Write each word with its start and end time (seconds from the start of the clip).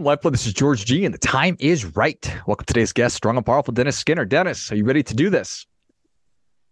Well, 0.00 0.16
Life 0.24 0.32
This 0.32 0.46
is 0.46 0.54
George 0.54 0.86
G, 0.86 1.04
and 1.04 1.12
the 1.12 1.18
time 1.18 1.58
is 1.60 1.84
right. 1.94 2.24
Welcome 2.46 2.64
to 2.64 2.72
today's 2.72 2.90
guest, 2.90 3.16
strong 3.16 3.36
and 3.36 3.44
powerful 3.44 3.74
Dennis 3.74 3.98
Skinner. 3.98 4.24
Dennis, 4.24 4.72
are 4.72 4.74
you 4.74 4.82
ready 4.82 5.02
to 5.02 5.14
do 5.14 5.28
this? 5.28 5.66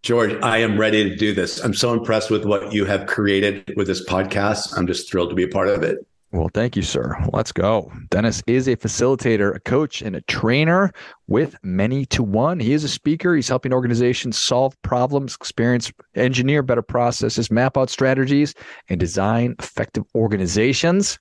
George, 0.01 0.33
I 0.41 0.57
am 0.57 0.79
ready 0.79 1.07
to 1.07 1.15
do 1.15 1.35
this. 1.35 1.63
I'm 1.63 1.75
so 1.75 1.93
impressed 1.93 2.31
with 2.31 2.43
what 2.43 2.73
you 2.73 2.85
have 2.85 3.05
created 3.05 3.71
with 3.77 3.85
this 3.85 4.03
podcast. 4.03 4.75
I'm 4.75 4.87
just 4.87 5.11
thrilled 5.11 5.29
to 5.29 5.35
be 5.35 5.43
a 5.43 5.47
part 5.47 5.67
of 5.67 5.83
it. 5.83 6.03
Well, 6.31 6.49
thank 6.53 6.75
you, 6.75 6.83
sir. 6.83 7.17
Let's 7.33 7.51
go. 7.51 7.91
Dennis 8.11 8.43
is 8.45 8.67
a 8.67 8.75
facilitator, 8.75 9.55
a 9.55 9.59
coach, 9.59 10.03
and 10.03 10.15
a 10.15 10.21
trainer 10.21 10.91
with 11.25 11.55
many 11.63 12.05
to 12.07 12.21
one. 12.21 12.59
He 12.59 12.73
is 12.73 12.83
a 12.83 12.87
speaker. 12.87 13.35
He's 13.35 13.47
helping 13.47 13.73
organizations 13.73 14.37
solve 14.37 14.79
problems, 14.83 15.33
experience, 15.33 15.91
engineer 16.13 16.61
better 16.61 16.83
processes, 16.83 17.49
map 17.49 17.77
out 17.77 17.89
strategies, 17.89 18.53
and 18.89 18.99
design 18.99 19.55
effective 19.57 20.03
organizations. 20.13 21.17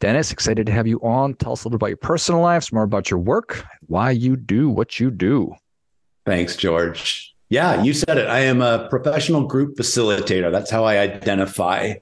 Dennis, 0.00 0.32
excited 0.32 0.66
to 0.66 0.72
have 0.72 0.88
you 0.88 0.98
on. 0.98 1.34
Tell 1.34 1.52
us 1.52 1.62
a 1.62 1.68
little 1.68 1.78
bit 1.78 1.84
about 1.84 1.90
your 1.90 1.96
personal 1.98 2.40
life, 2.40 2.64
some 2.64 2.76
more 2.76 2.84
about 2.84 3.08
your 3.08 3.20
work, 3.20 3.64
why 3.86 4.10
you 4.10 4.36
do 4.36 4.68
what 4.68 4.98
you 4.98 5.12
do. 5.12 5.54
Thanks, 6.26 6.56
George. 6.56 7.36
Yeah, 7.50 7.84
you 7.84 7.92
said 7.92 8.18
it. 8.18 8.28
I 8.28 8.40
am 8.40 8.62
a 8.62 8.88
professional 8.88 9.46
group 9.46 9.76
facilitator. 9.76 10.50
That's 10.50 10.70
how 10.70 10.82
I 10.82 10.98
identify 10.98 11.94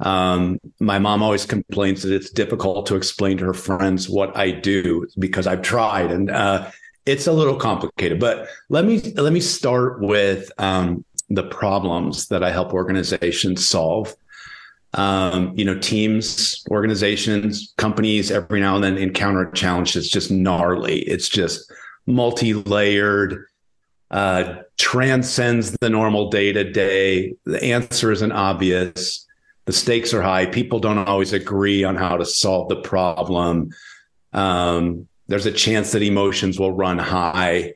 um, 0.00 0.58
my 0.80 0.98
mom 0.98 1.22
always 1.22 1.44
complains 1.44 2.02
that 2.02 2.14
it's 2.14 2.30
difficult 2.30 2.86
to 2.86 2.96
explain 2.96 3.38
to 3.38 3.46
her 3.46 3.54
friends 3.54 4.08
what 4.08 4.36
I 4.36 4.50
do 4.50 5.06
because 5.18 5.46
I've 5.46 5.62
tried 5.62 6.10
and 6.10 6.30
uh, 6.30 6.70
it's 7.06 7.26
a 7.26 7.32
little 7.32 7.56
complicated. 7.56 8.20
But 8.20 8.48
let 8.68 8.84
me 8.84 9.00
let 9.14 9.32
me 9.32 9.40
start 9.40 10.00
with 10.00 10.50
um, 10.58 11.04
the 11.30 11.44
problems 11.44 12.28
that 12.28 12.42
I 12.42 12.50
help 12.50 12.72
organizations 12.72 13.68
solve. 13.68 14.14
Um, 14.94 15.54
you 15.56 15.64
know, 15.64 15.78
teams, 15.78 16.62
organizations, 16.70 17.72
companies 17.78 18.30
every 18.30 18.60
now 18.60 18.74
and 18.74 18.84
then 18.84 18.98
encounter 18.98 19.50
challenges 19.52 20.10
just 20.10 20.30
gnarly. 20.30 21.00
It's 21.00 21.28
just 21.28 21.72
multi-layered. 22.06 23.46
Uh, 24.10 24.56
transcends 24.78 25.74
the 25.80 25.88
normal 25.88 26.28
day 26.28 26.52
to 26.52 26.70
day. 26.70 27.34
The 27.46 27.64
answer 27.64 28.12
isn't 28.12 28.32
obvious 28.32 29.26
the 29.64 29.72
stakes 29.72 30.12
are 30.12 30.22
high. 30.22 30.46
People 30.46 30.80
don't 30.80 30.98
always 30.98 31.32
agree 31.32 31.84
on 31.84 31.96
how 31.96 32.16
to 32.16 32.24
solve 32.24 32.68
the 32.68 32.80
problem. 32.80 33.70
Um, 34.32 35.08
there's 35.28 35.46
a 35.46 35.52
chance 35.52 35.92
that 35.92 36.02
emotions 36.02 36.58
will 36.58 36.72
run 36.72 36.98
high. 36.98 37.74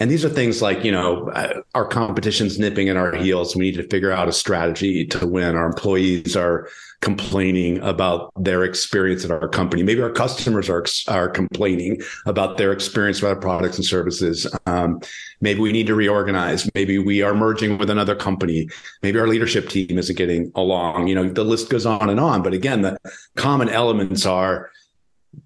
And 0.00 0.10
these 0.10 0.24
are 0.24 0.30
things 0.30 0.62
like, 0.62 0.82
you 0.82 0.90
know, 0.90 1.28
uh, 1.28 1.60
our 1.74 1.86
competition's 1.86 2.58
nipping 2.58 2.88
at 2.88 2.96
our 2.96 3.14
heels. 3.14 3.54
We 3.54 3.66
need 3.66 3.76
to 3.76 3.86
figure 3.88 4.10
out 4.10 4.28
a 4.28 4.32
strategy 4.32 5.04
to 5.08 5.26
win. 5.26 5.54
Our 5.54 5.66
employees 5.66 6.34
are 6.36 6.68
complaining 7.02 7.78
about 7.82 8.32
their 8.42 8.64
experience 8.64 9.26
at 9.26 9.30
our 9.30 9.46
company. 9.46 9.82
Maybe 9.82 10.00
our 10.00 10.10
customers 10.10 10.70
are 10.70 10.84
are 11.08 11.28
complaining 11.28 12.00
about 12.24 12.56
their 12.56 12.72
experience 12.72 13.20
with 13.20 13.30
our 13.30 13.36
products 13.36 13.76
and 13.76 13.84
services. 13.84 14.46
Um, 14.64 15.00
maybe 15.42 15.60
we 15.60 15.70
need 15.70 15.86
to 15.88 15.94
reorganize. 15.94 16.68
Maybe 16.74 16.98
we 16.98 17.20
are 17.20 17.34
merging 17.34 17.76
with 17.76 17.90
another 17.90 18.16
company. 18.16 18.70
Maybe 19.02 19.18
our 19.18 19.28
leadership 19.28 19.68
team 19.68 19.98
isn't 19.98 20.16
getting 20.16 20.50
along. 20.54 21.08
You 21.08 21.14
know, 21.14 21.28
the 21.28 21.44
list 21.44 21.68
goes 21.68 21.84
on 21.84 22.08
and 22.08 22.18
on. 22.18 22.42
But 22.42 22.54
again, 22.54 22.80
the 22.80 22.98
common 23.36 23.68
elements 23.68 24.24
are 24.24 24.70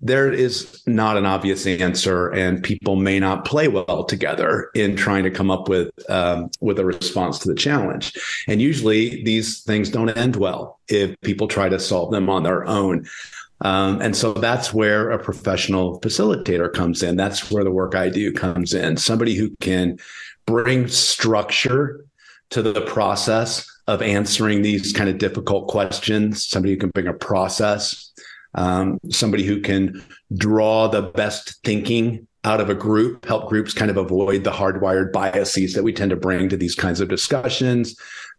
there 0.01 0.33
is 0.33 0.83
not 0.87 1.17
an 1.17 1.27
obvious 1.27 1.67
answer, 1.67 2.29
and 2.29 2.63
people 2.63 2.97
may 2.97 3.21
not 3.21 3.45
play 3.45 3.69
well 3.69 4.05
together 4.05 4.71
in 4.75 4.97
trying 4.97 5.25
to 5.25 5.31
come 5.31 5.51
up 5.51 5.69
with 5.69 5.91
um, 6.11 6.51
with 6.61 6.79
a 6.79 6.85
response 6.85 7.39
to 7.41 7.49
the 7.49 7.55
challenge. 7.55 8.13
And 8.49 8.63
usually, 8.63 9.23
these 9.25 9.63
things 9.63 9.91
don't 9.91 10.11
end 10.11 10.37
well 10.37 10.79
if 10.89 11.19
people 11.21 11.49
try 11.49 11.69
to 11.69 11.79
solve 11.79 12.11
them 12.11 12.31
on 12.31 12.43
their 12.43 12.67
own. 12.67 13.07
Um, 13.61 14.01
and 14.03 14.17
so 14.17 14.33
that's 14.35 14.75
where 14.75 15.11
a 15.11 15.19
professional 15.19 16.01
facilitator 16.01 16.73
comes 16.73 17.03
in. 17.03 17.17
That's 17.17 17.51
where 17.51 17.65
the 17.65 17.71
work 17.71 17.95
I 17.95 18.09
do 18.09 18.33
comes 18.33 18.75
in. 18.75 18.97
Somebody 18.97 19.35
who 19.35 19.51
can 19.61 19.99
bring 20.47 20.89
structure 20.89 22.05
to 22.51 22.63
the 22.63 22.83
process 22.83 23.67
of 23.87 24.03
answering 24.03 24.63
these 24.63 24.93
kind 24.93 25.09
of 25.09 25.19
difficult 25.19 25.69
questions. 25.69 26.45
Somebody 26.47 26.75
who 26.75 26.81
can 26.81 26.91
bring 26.91 27.07
a 27.07 27.15
process 27.15 28.13
um, 28.55 28.99
somebody 29.11 29.45
who 29.45 29.61
can 29.61 30.03
draw 30.37 30.89
the 30.89 31.03
best 31.03 31.63
thinking 31.65 32.27
out 32.45 32.61
of 32.61 32.69
a 32.69 32.75
group, 32.75 33.25
help 33.25 33.49
groups 33.49 33.73
kind 33.73 33.91
of 33.91 33.97
avoid 33.97 34.45
the 34.45 34.51
hardwired 34.51 35.13
biases 35.13 35.75
that 35.75 35.83
we 35.83 35.93
tend 35.93 36.11
to 36.11 36.17
bring 36.17 36.49
to 36.49 36.57
these 36.57 36.75
kinds 36.75 37.01
of 37.01 37.09
discussions, 37.09 37.97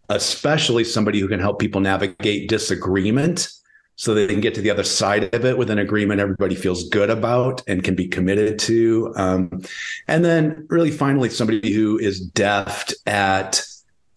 especially 0.10 0.84
somebody 0.84 1.20
who 1.20 1.28
can 1.28 1.40
help 1.40 1.60
people 1.60 1.82
navigate 1.82 2.48
disagreement 2.48 3.50
so 3.96 4.14
they 4.14 4.28
can 4.28 4.42
get 4.42 4.54
to 4.54 4.62
the 4.62 4.70
other 4.70 4.84
side 4.84 5.34
of 5.34 5.46
it 5.46 5.58
with 5.58 5.70
an 5.70 5.80
agreement 5.80 6.20
everybody 6.20 6.54
feels 6.54 6.90
good 6.90 7.10
about 7.10 7.64
and 7.68 7.84
can 7.84 7.96
be 7.96 8.08
committed 8.08 8.60
to. 8.60 9.14
Um, 9.16 9.62
and 10.08 10.24
then, 10.24 10.68
really, 10.70 10.92
finally, 10.92 11.30
somebody 11.30 11.72
who 11.72 11.98
is 11.98 12.20
deft 12.20 12.94
at 13.06 13.64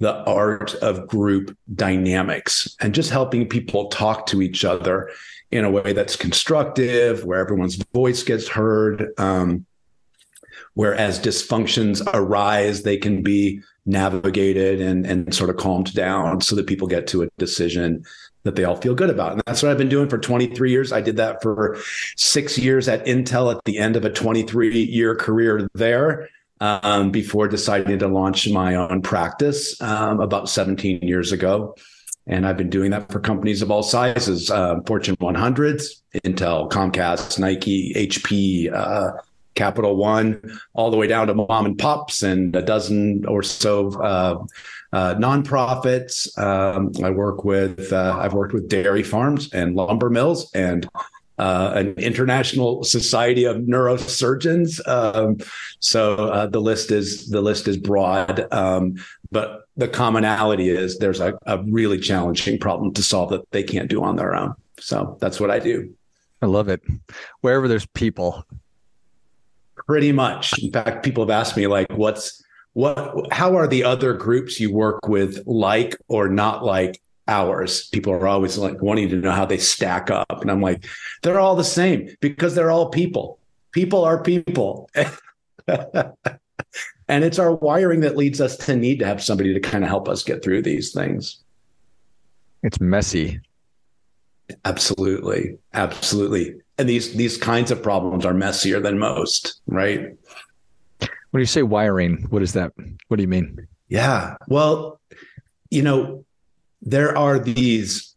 the 0.01 0.17
art 0.25 0.75
of 0.77 1.07
group 1.07 1.57
dynamics 1.75 2.77
and 2.81 2.95
just 2.95 3.11
helping 3.11 3.49
people 3.49 3.89
talk 3.89 4.27
to 4.27 4.43
each 4.43 4.65
other 4.65 5.11
in 5.51 5.65
a 5.65 5.71
way 5.71 5.93
that's 5.93 6.17
constructive, 6.17 7.25
where 7.25 7.39
everyone's 7.39 7.77
voice 7.95 8.23
gets 8.23 8.49
heard. 8.49 9.09
Um, 9.19 9.67
whereas 10.75 11.19
dysfunctions 11.19 12.07
arise, 12.13 12.83
they 12.83 12.97
can 12.97 13.23
be 13.23 13.63
navigated 13.87 14.81
and, 14.81 15.07
and 15.07 15.35
sort 15.35 15.51
of 15.51 15.57
calmed 15.57 15.95
down 15.95 16.41
so 16.41 16.55
that 16.55 16.67
people 16.67 16.87
get 16.87 17.07
to 17.09 17.23
a 17.23 17.29
decision 17.39 18.05
that 18.45 18.55
they 18.55 18.65
all 18.65 18.77
feel 18.77 18.95
good 18.95 19.11
about. 19.11 19.33
And 19.33 19.43
that's 19.47 19.63
what 19.63 19.71
I've 19.71 19.79
been 19.79 19.89
doing 19.89 20.09
for 20.09 20.19
23 20.19 20.71
years. 20.71 20.93
I 20.93 21.01
did 21.01 21.17
that 21.17 21.43
for 21.43 21.79
six 22.17 22.59
years 22.59 22.87
at 22.89 23.05
Intel 23.07 23.55
at 23.55 23.65
the 23.65 23.79
end 23.79 23.97
of 23.97 24.05
a 24.05 24.11
23 24.11 24.85
year 24.85 25.15
career 25.15 25.69
there. 25.75 26.29
Um, 26.61 27.13
before 27.13 27.47
deciding 27.47 28.01
to 28.01 28.09
launch 28.09 28.49
my 28.49 28.75
own 28.75 29.01
practice 29.01 29.81
um, 29.81 30.19
about 30.19 30.49
17 30.49 31.03
years 31.03 31.31
ago. 31.31 31.77
And 32.29 32.47
I've 32.47 32.59
been 32.59 32.71
doing 32.71 32.91
that 32.91 33.11
for 33.11 33.21
companies 33.21 33.63
of 33.63 33.71
all 33.71 33.83
sizes, 33.83 34.51
uh, 34.51 34.81
Fortune 34.87 35.17
100s, 35.17 36.03
Intel, 36.25 36.71
Comcast, 36.71 37.39
Nike, 37.39 37.95
HP, 37.95 38.73
uh, 38.73 39.13
Capital 39.55 39.97
One, 39.97 40.41
all 40.75 40.91
the 40.91 40.97
way 40.97 41.07
down 41.07 41.27
to 41.27 41.35
mom 41.35 41.67
and 41.67 41.77
pops 41.77 42.23
and 42.23 42.55
a 42.55 42.63
dozen 42.63 43.27
or 43.27 43.43
so 43.43 43.89
uh, 44.01 44.45
uh 44.93 45.15
nonprofits. 45.17 46.39
Um, 46.39 46.93
I 47.03 47.11
work 47.11 47.45
with, 47.45 47.93
uh, 47.93 48.17
I've 48.21 48.35
worked 48.35 48.53
with 48.53 48.69
dairy 48.69 49.03
farms 49.03 49.53
and 49.53 49.75
lumber 49.75 50.11
mills 50.11 50.51
and 50.55 50.89
uh, 51.39 51.73
an 51.75 51.95
international 51.95 52.83
society 52.85 53.45
of 53.45 53.59
neurosurgeons. 53.59 54.87
Um, 54.89 55.39
so 55.81 56.15
uh, 56.15 56.47
the 56.47 56.61
list 56.61 56.91
is 56.91 57.29
the 57.29 57.41
list 57.41 57.69
is 57.69 57.77
broad, 57.77 58.47
um, 58.53 58.97
but 59.31 59.65
the 59.77 59.89
commonality 59.89 60.71
is 60.71 60.99
there's 60.99 61.21
a, 61.21 61.39
a 61.47 61.63
really 61.65 61.99
challenging 61.99 62.59
problem 62.59 62.93
to 62.95 63.03
solve 63.03 63.31
that 63.31 63.51
they 63.51 63.63
can't 63.63 63.89
do 63.89 64.03
on 64.03 64.17
their 64.17 64.35
own. 64.35 64.55
So 64.81 65.17
that's 65.21 65.41
what 65.41 65.51
I 65.51 65.59
do. 65.59 65.95
I 66.41 66.47
love 66.47 66.69
it. 66.69 66.83
Wherever 67.41 67.69
there's 67.69 67.87
people. 67.87 68.45
Pretty 69.75 70.13
much. 70.13 70.59
In 70.63 70.73
fact, 70.73 71.05
people 71.05 71.25
have 71.25 71.31
asked 71.31 71.57
me 71.57 71.67
like, 71.67 71.91
what's 71.93 72.43
what 72.75 73.33
how 73.33 73.57
are 73.57 73.67
the 73.67 73.83
other 73.83 74.13
groups 74.13 74.61
you 74.61 74.73
work 74.73 75.09
with 75.09 75.43
like 75.47 75.97
or 76.07 76.29
not 76.29 76.65
like 76.65 77.01
ours. 77.27 77.89
People 77.89 78.13
are 78.13 78.27
always 78.27 78.57
like 78.59 78.81
wanting 78.83 79.09
to 79.11 79.17
know 79.17 79.31
how 79.31 79.45
they 79.45 79.59
stack 79.59 80.11
up. 80.11 80.41
And 80.41 80.51
I'm 80.51 80.63
like, 80.63 80.87
they're 81.23 81.41
all 81.41 81.57
the 81.57 81.65
same 81.65 82.09
because 82.21 82.55
they're 82.55 82.71
all 82.71 82.89
people. 82.89 83.39
People 83.73 84.05
are 84.05 84.23
people. 84.23 84.89
and 87.09 87.25
it's 87.25 87.39
our 87.39 87.55
wiring 87.55 88.01
that 88.01 88.17
leads 88.17 88.41
us 88.41 88.57
to 88.59 88.77
need 88.77 88.99
to 88.99 89.07
have 89.07 89.23
somebody 89.23 89.55
to 89.55 89.61
kind 89.61 89.85
of 89.85 89.89
help 89.89 90.09
us 90.09 90.23
get 90.23 90.43
through 90.43 90.63
these 90.63 90.93
things. 90.93 91.39
It's 92.63 92.81
messy. 92.81 93.41
Absolutely. 94.65 95.59
Absolutely. 95.75 96.55
And 96.79 96.89
these 96.89 97.15
these 97.15 97.37
kinds 97.37 97.71
of 97.71 97.83
problems 97.83 98.25
are 98.25 98.35
messier 98.35 98.81
than 98.81 98.99
most, 98.99 99.61
right? 99.67 100.17
When 101.31 101.41
you 101.41 101.47
say 101.47 101.63
wiring, 101.63 102.27
what 102.31 102.43
is 102.43 102.53
that? 102.55 102.73
What 103.09 103.17
do 103.17 103.23
you 103.23 103.29
mean? 103.29 103.67
Yeah. 103.89 104.37
Well, 104.49 105.01
you 105.71 105.83
know, 105.83 106.25
there 106.81 107.17
are 107.17 107.39
these 107.39 108.08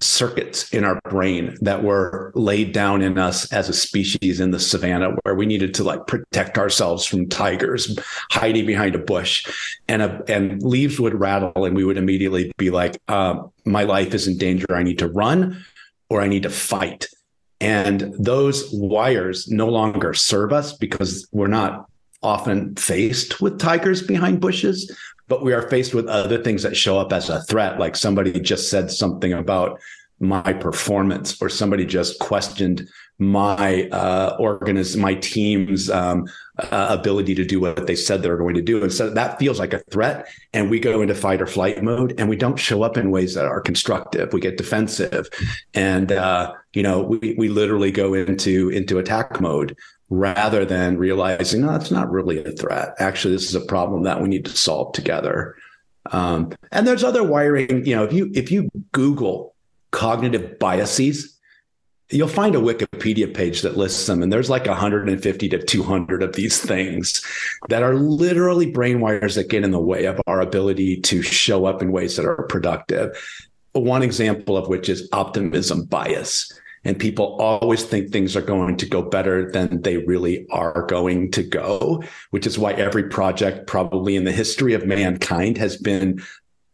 circuits 0.00 0.70
in 0.70 0.84
our 0.84 0.98
brain 1.04 1.56
that 1.60 1.82
were 1.82 2.32
laid 2.34 2.72
down 2.72 3.02
in 3.02 3.18
us 3.18 3.52
as 3.52 3.68
a 3.68 3.74
species 3.74 4.40
in 4.40 4.50
the 4.50 4.58
savannah 4.58 5.10
where 5.22 5.34
we 5.34 5.46
needed 5.46 5.74
to 5.74 5.84
like 5.84 6.06
protect 6.06 6.56
ourselves 6.56 7.04
from 7.04 7.28
tigers 7.28 7.98
hiding 8.30 8.66
behind 8.66 8.94
a 8.94 8.98
bush. 8.98 9.46
And 9.88 10.02
a, 10.02 10.22
and 10.28 10.62
leaves 10.62 10.98
would 10.98 11.14
rattle 11.14 11.64
and 11.64 11.76
we 11.76 11.84
would 11.84 11.98
immediately 11.98 12.52
be 12.56 12.70
like 12.70 13.00
uh, 13.08 13.42
my 13.64 13.84
life 13.84 14.14
is 14.14 14.26
in 14.26 14.38
danger. 14.38 14.66
I 14.70 14.82
need 14.82 14.98
to 15.00 15.08
run 15.08 15.64
or 16.08 16.20
i 16.20 16.28
need 16.28 16.42
to 16.42 16.50
fight. 16.50 17.06
And 17.60 18.12
those 18.18 18.68
wires 18.72 19.48
no 19.48 19.68
longer 19.68 20.12
serve 20.14 20.52
us 20.52 20.72
because 20.72 21.28
we're 21.30 21.46
not 21.46 21.86
often 22.22 22.74
faced 22.76 23.40
with 23.40 23.58
tigers 23.58 24.02
behind 24.02 24.40
bushes 24.40 24.94
but 25.30 25.42
we 25.42 25.54
are 25.54 25.70
faced 25.70 25.94
with 25.94 26.06
other 26.08 26.42
things 26.42 26.62
that 26.64 26.76
show 26.76 26.98
up 26.98 27.12
as 27.12 27.30
a 27.30 27.42
threat 27.44 27.78
like 27.78 27.96
somebody 27.96 28.38
just 28.38 28.68
said 28.68 28.90
something 28.90 29.32
about 29.32 29.80
my 30.18 30.52
performance 30.52 31.40
or 31.40 31.48
somebody 31.48 31.86
just 31.86 32.18
questioned 32.18 32.86
my 33.18 33.88
uh, 33.88 34.36
organism, 34.38 35.00
my 35.00 35.14
team's 35.14 35.90
um, 35.90 36.26
uh, 36.58 36.88
ability 36.90 37.34
to 37.34 37.44
do 37.44 37.60
what 37.60 37.86
they 37.86 37.94
said 37.94 38.22
they 38.22 38.28
were 38.28 38.36
going 38.36 38.54
to 38.54 38.62
do. 38.62 38.82
And 38.82 38.92
so 38.92 39.10
that 39.10 39.38
feels 39.38 39.58
like 39.58 39.72
a 39.72 39.78
threat. 39.90 40.26
And 40.52 40.70
we 40.70 40.80
go 40.80 41.00
into 41.00 41.14
fight 41.14 41.40
or 41.40 41.46
flight 41.46 41.82
mode 41.82 42.14
and 42.18 42.28
we 42.28 42.36
don't 42.36 42.58
show 42.58 42.82
up 42.82 42.96
in 42.96 43.10
ways 43.10 43.34
that 43.34 43.44
are 43.46 43.60
constructive. 43.60 44.32
We 44.32 44.40
get 44.40 44.58
defensive. 44.58 45.28
And, 45.74 46.12
uh, 46.12 46.54
you 46.74 46.82
know, 46.82 47.02
we, 47.02 47.34
we 47.38 47.48
literally 47.48 47.90
go 47.90 48.14
into, 48.14 48.70
into 48.70 48.98
attack 48.98 49.40
mode 49.40 49.76
rather 50.10 50.64
than 50.64 50.98
realizing, 50.98 51.62
no, 51.62 51.74
it's 51.74 51.90
not 51.90 52.10
really 52.10 52.44
a 52.44 52.50
threat. 52.50 52.94
Actually, 52.98 53.34
this 53.34 53.48
is 53.48 53.54
a 53.54 53.60
problem 53.60 54.02
that 54.02 54.20
we 54.20 54.28
need 54.28 54.44
to 54.44 54.56
solve 54.56 54.92
together. 54.92 55.56
Um, 56.10 56.52
and 56.72 56.86
there's 56.86 57.04
other 57.04 57.22
wiring, 57.22 57.86
you 57.86 57.94
know, 57.94 58.04
if 58.04 58.12
you, 58.12 58.30
if 58.34 58.50
you 58.50 58.68
Google 58.92 59.54
cognitive 59.92 60.58
biases, 60.58 61.38
you'll 62.10 62.28
find 62.28 62.54
a 62.54 62.58
Wikipedia 62.58 63.32
page 63.32 63.62
that 63.62 63.76
lists 63.76 64.06
them, 64.06 64.22
and 64.22 64.32
there's 64.32 64.50
like 64.50 64.66
150 64.66 65.48
to 65.48 65.62
200 65.62 66.22
of 66.22 66.34
these 66.34 66.60
things 66.64 67.24
that 67.68 67.82
are 67.82 67.94
literally 67.94 68.70
brain 68.70 69.00
wires 69.00 69.36
that 69.36 69.48
get 69.48 69.64
in 69.64 69.70
the 69.70 69.80
way 69.80 70.06
of 70.06 70.20
our 70.26 70.40
ability 70.40 71.00
to 71.00 71.22
show 71.22 71.66
up 71.66 71.82
in 71.82 71.92
ways 71.92 72.16
that 72.16 72.26
are 72.26 72.42
productive. 72.44 73.16
One 73.72 74.02
example 74.02 74.56
of 74.56 74.68
which 74.68 74.88
is 74.88 75.08
optimism 75.12 75.84
bias. 75.84 76.52
And 76.84 76.98
people 76.98 77.36
always 77.38 77.84
think 77.84 78.10
things 78.10 78.34
are 78.36 78.42
going 78.42 78.78
to 78.78 78.86
go 78.86 79.02
better 79.02 79.50
than 79.50 79.82
they 79.82 79.98
really 79.98 80.46
are 80.50 80.86
going 80.86 81.30
to 81.32 81.42
go, 81.42 82.02
which 82.30 82.46
is 82.46 82.58
why 82.58 82.72
every 82.72 83.08
project, 83.08 83.66
probably 83.66 84.16
in 84.16 84.24
the 84.24 84.32
history 84.32 84.72
of 84.72 84.86
mankind, 84.86 85.58
has 85.58 85.76
been 85.76 86.22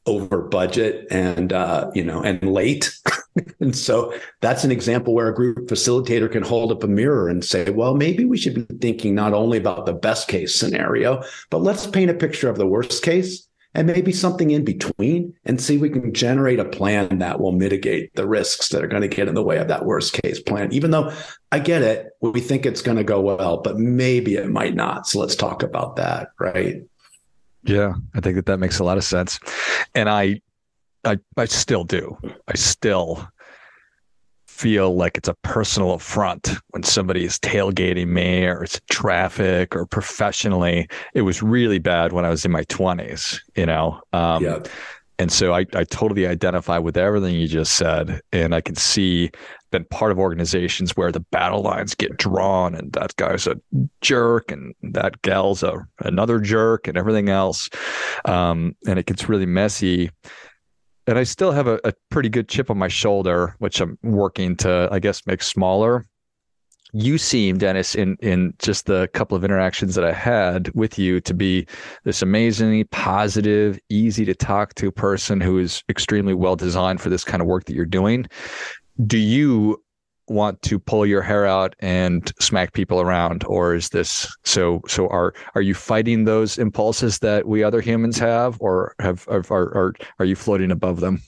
over 0.06 0.42
budget 0.42 1.06
and 1.10 1.52
uh, 1.52 1.90
you 1.94 2.04
know 2.04 2.22
and 2.22 2.42
late. 2.42 2.96
And 3.60 3.76
so 3.76 4.14
that's 4.40 4.64
an 4.64 4.70
example 4.70 5.12
where 5.12 5.28
a 5.28 5.34
group 5.34 5.68
facilitator 5.68 6.30
can 6.30 6.42
hold 6.42 6.72
up 6.72 6.82
a 6.82 6.86
mirror 6.86 7.28
and 7.28 7.44
say 7.44 7.68
well 7.70 7.94
maybe 7.94 8.24
we 8.24 8.38
should 8.38 8.66
be 8.66 8.78
thinking 8.78 9.14
not 9.14 9.34
only 9.34 9.58
about 9.58 9.84
the 9.84 9.92
best 9.92 10.26
case 10.28 10.58
scenario 10.58 11.22
but 11.50 11.58
let's 11.58 11.86
paint 11.86 12.10
a 12.10 12.14
picture 12.14 12.48
of 12.48 12.56
the 12.56 12.66
worst 12.66 13.02
case 13.02 13.46
and 13.76 13.86
maybe 13.86 14.10
something 14.10 14.50
in 14.50 14.64
between 14.64 15.34
and 15.44 15.60
see 15.60 15.76
we 15.76 15.90
can 15.90 16.12
generate 16.14 16.58
a 16.58 16.64
plan 16.64 17.18
that 17.18 17.38
will 17.38 17.52
mitigate 17.52 18.12
the 18.14 18.26
risks 18.26 18.70
that 18.70 18.82
are 18.82 18.88
going 18.88 19.02
to 19.02 19.08
get 19.08 19.28
in 19.28 19.34
the 19.34 19.42
way 19.42 19.58
of 19.58 19.68
that 19.68 19.84
worst 19.84 20.14
case 20.14 20.40
plan. 20.40 20.72
Even 20.72 20.90
though 20.90 21.12
i 21.52 21.58
get 21.58 21.82
it 21.82 22.08
we 22.22 22.40
think 22.40 22.66
it's 22.66 22.82
going 22.82 22.96
to 22.96 23.04
go 23.04 23.20
well 23.20 23.58
but 23.58 23.78
maybe 23.78 24.34
it 24.34 24.48
might 24.48 24.74
not. 24.74 25.06
So 25.06 25.20
let's 25.20 25.36
talk 25.36 25.62
about 25.62 25.96
that 25.96 26.30
right? 26.40 26.82
Yeah, 27.64 27.94
I 28.14 28.20
think 28.20 28.36
that 28.36 28.46
that 28.46 28.58
makes 28.58 28.78
a 28.78 28.84
lot 28.84 28.96
of 28.96 29.02
sense, 29.04 29.40
and 29.92 30.08
I, 30.08 30.40
I, 31.04 31.18
I 31.36 31.46
still 31.46 31.82
do. 31.82 32.16
I 32.46 32.54
still 32.54 33.28
feel 34.56 34.96
like 34.96 35.18
it's 35.18 35.28
a 35.28 35.34
personal 35.42 35.92
affront 35.92 36.50
when 36.70 36.82
somebody 36.82 37.24
is 37.24 37.38
tailgating 37.38 38.08
me 38.08 38.46
or 38.46 38.64
it's 38.64 38.80
traffic 38.90 39.76
or 39.76 39.86
professionally. 39.86 40.88
It 41.14 41.22
was 41.22 41.42
really 41.42 41.78
bad 41.78 42.12
when 42.12 42.24
I 42.24 42.30
was 42.30 42.44
in 42.44 42.50
my 42.50 42.64
twenties, 42.64 43.42
you 43.54 43.66
know. 43.66 44.00
Um, 44.12 44.42
yeah. 44.42 44.58
And 45.18 45.32
so 45.32 45.54
I, 45.54 45.64
I 45.74 45.84
totally 45.84 46.26
identify 46.26 46.76
with 46.76 46.96
everything 46.96 47.34
you 47.34 47.48
just 47.48 47.76
said, 47.76 48.20
and 48.32 48.54
I 48.54 48.60
can 48.60 48.74
see 48.74 49.30
been 49.70 49.84
part 49.86 50.12
of 50.12 50.18
organizations 50.18 50.96
where 50.96 51.12
the 51.12 51.20
battle 51.20 51.62
lines 51.62 51.94
get 51.94 52.16
drawn 52.16 52.74
and 52.74 52.92
that 52.92 53.14
guy's 53.16 53.46
a 53.46 53.56
jerk 54.00 54.50
and 54.50 54.74
that 54.82 55.20
gal's 55.22 55.62
a 55.62 55.86
another 56.00 56.38
jerk 56.38 56.86
and 56.86 56.96
everything 56.96 57.28
else 57.28 57.68
um, 58.26 58.74
and 58.86 58.98
it 58.98 59.06
gets 59.06 59.28
really 59.28 59.44
messy 59.44 60.08
and 61.06 61.18
i 61.18 61.22
still 61.22 61.52
have 61.52 61.66
a, 61.66 61.80
a 61.84 61.92
pretty 62.10 62.28
good 62.28 62.48
chip 62.48 62.70
on 62.70 62.78
my 62.78 62.88
shoulder 62.88 63.54
which 63.58 63.80
i'm 63.80 63.98
working 64.02 64.56
to 64.56 64.88
i 64.90 64.98
guess 64.98 65.26
make 65.26 65.42
smaller. 65.42 66.04
You 66.92 67.18
seem 67.18 67.58
dennis 67.58 67.94
in 67.94 68.16
in 68.20 68.54
just 68.58 68.86
the 68.86 69.08
couple 69.12 69.36
of 69.36 69.44
interactions 69.44 69.96
that 69.96 70.04
i 70.04 70.12
had 70.12 70.70
with 70.74 70.98
you 70.98 71.20
to 71.22 71.34
be 71.34 71.66
this 72.04 72.22
amazingly 72.22 72.84
positive 72.84 73.78
easy 73.90 74.24
to 74.24 74.34
talk 74.34 74.74
to 74.76 74.90
person 74.90 75.40
who 75.40 75.58
is 75.58 75.82
extremely 75.88 76.32
well 76.32 76.56
designed 76.56 77.00
for 77.00 77.10
this 77.10 77.24
kind 77.24 77.42
of 77.42 77.48
work 77.48 77.64
that 77.64 77.74
you're 77.74 77.84
doing. 77.84 78.26
Do 79.04 79.18
you 79.18 79.82
want 80.28 80.60
to 80.62 80.78
pull 80.78 81.06
your 81.06 81.22
hair 81.22 81.46
out 81.46 81.74
and 81.80 82.32
smack 82.40 82.72
people 82.72 83.00
around 83.00 83.44
or 83.44 83.74
is 83.74 83.90
this 83.90 84.34
so 84.44 84.80
so 84.88 85.08
are 85.08 85.32
are 85.54 85.62
you 85.62 85.74
fighting 85.74 86.24
those 86.24 86.58
impulses 86.58 87.20
that 87.20 87.46
we 87.46 87.62
other 87.62 87.80
humans 87.80 88.18
have 88.18 88.56
or 88.60 88.94
have 88.98 89.26
are 89.28 89.44
are, 89.50 89.94
are 90.18 90.24
you 90.24 90.34
floating 90.34 90.70
above 90.70 91.00
them 91.00 91.20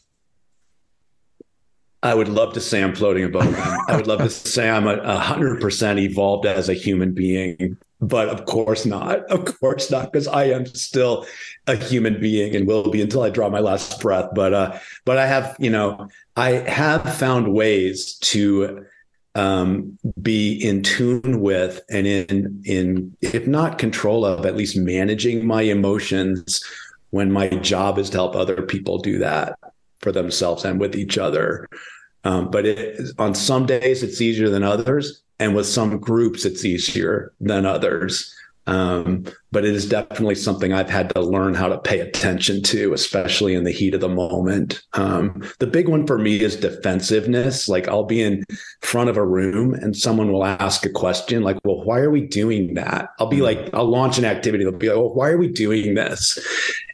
I 2.02 2.14
would 2.14 2.28
love 2.28 2.52
to 2.54 2.60
say 2.60 2.82
I'm 2.82 2.94
floating 2.94 3.24
above 3.24 3.50
them. 3.50 3.80
I 3.88 3.96
would 3.96 4.06
love 4.06 4.20
to 4.20 4.30
say 4.30 4.70
I'm 4.70 4.86
a 4.86 5.18
hundred 5.18 5.60
percent 5.60 5.98
evolved 5.98 6.46
as 6.46 6.68
a 6.68 6.74
human 6.74 7.12
being, 7.12 7.76
but 8.00 8.28
of 8.28 8.44
course 8.44 8.86
not. 8.86 9.20
Of 9.30 9.58
course 9.58 9.90
not, 9.90 10.12
because 10.12 10.28
I 10.28 10.44
am 10.44 10.66
still 10.66 11.26
a 11.66 11.76
human 11.76 12.20
being 12.20 12.54
and 12.54 12.66
will 12.66 12.90
be 12.90 13.02
until 13.02 13.22
I 13.22 13.30
draw 13.30 13.48
my 13.48 13.60
last 13.60 14.00
breath. 14.00 14.30
But 14.34 14.54
uh, 14.54 14.78
but 15.04 15.18
I 15.18 15.26
have, 15.26 15.56
you 15.58 15.70
know, 15.70 16.08
I 16.36 16.50
have 16.50 17.16
found 17.16 17.52
ways 17.52 18.14
to 18.14 18.84
um, 19.34 19.98
be 20.20 20.54
in 20.54 20.82
tune 20.82 21.40
with 21.40 21.80
and 21.90 22.06
in 22.06 22.62
in 22.64 23.16
if 23.20 23.46
not 23.46 23.78
control 23.78 24.24
of, 24.24 24.46
at 24.46 24.56
least 24.56 24.76
managing 24.76 25.46
my 25.46 25.62
emotions 25.62 26.64
when 27.10 27.32
my 27.32 27.48
job 27.48 27.98
is 27.98 28.10
to 28.10 28.18
help 28.18 28.36
other 28.36 28.62
people 28.62 28.98
do 28.98 29.18
that 29.18 29.58
for 30.00 30.12
themselves 30.12 30.64
and 30.64 30.78
with 30.78 30.94
each 30.94 31.18
other. 31.18 31.68
Um, 32.24 32.50
but 32.50 32.66
it, 32.66 33.10
on 33.18 33.34
some 33.34 33.66
days 33.66 34.02
it's 34.02 34.20
easier 34.20 34.48
than 34.48 34.62
others, 34.62 35.22
and 35.38 35.54
with 35.54 35.66
some 35.66 35.98
groups 35.98 36.44
it's 36.44 36.64
easier 36.64 37.32
than 37.40 37.66
others. 37.66 38.34
Um, 38.68 39.24
but 39.50 39.64
it 39.64 39.74
is 39.74 39.88
definitely 39.88 40.34
something 40.34 40.74
I've 40.74 40.90
had 40.90 41.08
to 41.14 41.22
learn 41.22 41.54
how 41.54 41.68
to 41.68 41.78
pay 41.78 42.00
attention 42.00 42.62
to, 42.64 42.92
especially 42.92 43.54
in 43.54 43.64
the 43.64 43.70
heat 43.70 43.94
of 43.94 44.02
the 44.02 44.10
moment. 44.10 44.82
Um, 44.92 45.42
the 45.58 45.66
big 45.66 45.88
one 45.88 46.06
for 46.06 46.18
me 46.18 46.40
is 46.40 46.54
defensiveness. 46.54 47.66
Like 47.66 47.88
I'll 47.88 48.04
be 48.04 48.20
in 48.20 48.44
front 48.82 49.08
of 49.08 49.16
a 49.16 49.24
room 49.24 49.72
and 49.72 49.96
someone 49.96 50.30
will 50.30 50.44
ask 50.44 50.84
a 50.84 50.90
question, 50.90 51.42
like, 51.42 51.56
"Well, 51.64 51.82
why 51.82 52.00
are 52.00 52.10
we 52.10 52.20
doing 52.20 52.74
that?" 52.74 53.08
I'll 53.18 53.28
be 53.28 53.40
like, 53.40 53.70
I'll 53.72 53.88
launch 53.88 54.18
an 54.18 54.26
activity. 54.26 54.64
They'll 54.64 54.74
be 54.74 54.88
like, 54.88 54.98
"Well, 54.98 55.14
why 55.14 55.30
are 55.30 55.38
we 55.38 55.48
doing 55.48 55.94
this?" 55.94 56.38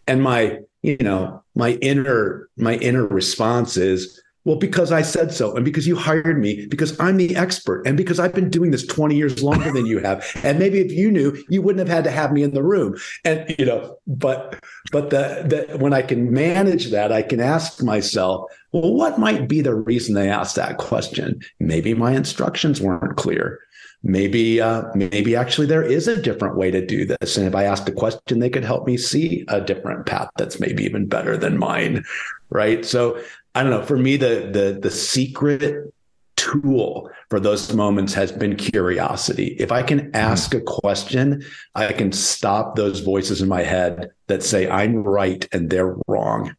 And 0.06 0.22
my, 0.22 0.60
you 0.82 0.98
know, 0.98 1.42
my 1.56 1.72
inner 1.82 2.48
my 2.56 2.74
inner 2.76 3.04
response 3.04 3.76
is, 3.76 4.22
well, 4.44 4.56
because 4.56 4.92
I 4.92 5.00
said 5.02 5.32
so, 5.32 5.54
and 5.56 5.64
because 5.64 5.86
you 5.86 5.96
hired 5.96 6.38
me, 6.38 6.66
because 6.66 6.98
I'm 7.00 7.16
the 7.16 7.34
expert, 7.34 7.86
and 7.86 7.96
because 7.96 8.20
I've 8.20 8.34
been 8.34 8.50
doing 8.50 8.70
this 8.70 8.86
20 8.86 9.16
years 9.16 9.42
longer 9.42 9.72
than 9.72 9.86
you 9.86 9.98
have. 10.00 10.24
And 10.44 10.58
maybe 10.58 10.80
if 10.80 10.92
you 10.92 11.10
knew, 11.10 11.42
you 11.48 11.62
wouldn't 11.62 11.86
have 11.86 11.94
had 11.94 12.04
to 12.04 12.10
have 12.10 12.30
me 12.30 12.42
in 12.42 12.52
the 12.52 12.62
room. 12.62 12.96
And 13.24 13.54
you 13.58 13.64
know, 13.64 13.96
but 14.06 14.62
but 14.92 15.08
the, 15.08 15.66
the 15.68 15.78
when 15.78 15.94
I 15.94 16.02
can 16.02 16.32
manage 16.32 16.90
that, 16.90 17.12
I 17.12 17.22
can 17.22 17.40
ask 17.40 17.82
myself, 17.82 18.50
well, 18.72 18.92
what 18.92 19.18
might 19.18 19.48
be 19.48 19.62
the 19.62 19.74
reason 19.74 20.14
they 20.14 20.28
asked 20.28 20.56
that 20.56 20.76
question? 20.76 21.40
Maybe 21.60 21.94
my 21.94 22.12
instructions 22.12 22.80
weren't 22.80 23.16
clear. 23.16 23.60
Maybe 24.02 24.60
uh, 24.60 24.82
maybe 24.94 25.34
actually 25.34 25.66
there 25.66 25.82
is 25.82 26.06
a 26.06 26.20
different 26.20 26.56
way 26.56 26.70
to 26.70 26.84
do 26.84 27.06
this. 27.06 27.38
And 27.38 27.46
if 27.46 27.54
I 27.54 27.64
ask 27.64 27.88
a 27.88 27.92
question, 27.92 28.38
they 28.38 28.50
could 28.50 28.64
help 28.64 28.86
me 28.86 28.98
see 28.98 29.46
a 29.48 29.62
different 29.62 30.04
path 30.04 30.28
that's 30.36 30.60
maybe 30.60 30.84
even 30.84 31.06
better 31.06 31.38
than 31.38 31.56
mine. 31.56 32.04
Right. 32.50 32.84
So 32.84 33.18
I 33.54 33.62
don't 33.62 33.70
know. 33.70 33.84
For 33.84 33.96
me, 33.96 34.16
the 34.16 34.50
the 34.52 34.78
the 34.80 34.90
secret 34.90 35.92
tool 36.37 37.11
for 37.30 37.38
those 37.38 37.73
moments 37.73 38.12
has 38.14 38.32
been 38.32 38.56
curiosity. 38.56 39.56
If 39.58 39.73
I 39.73 39.82
can 39.82 40.00
mm-hmm. 40.00 40.16
ask 40.16 40.54
a 40.54 40.61
question, 40.61 41.44
I 41.75 41.92
can 41.92 42.12
stop 42.12 42.76
those 42.76 43.00
voices 43.00 43.40
in 43.40 43.49
my 43.49 43.62
head 43.62 44.11
that 44.26 44.42
say 44.42 44.68
I'm 44.68 44.96
right 44.96 45.46
and 45.52 45.70
they're 45.70 45.96
wrong. 46.08 46.54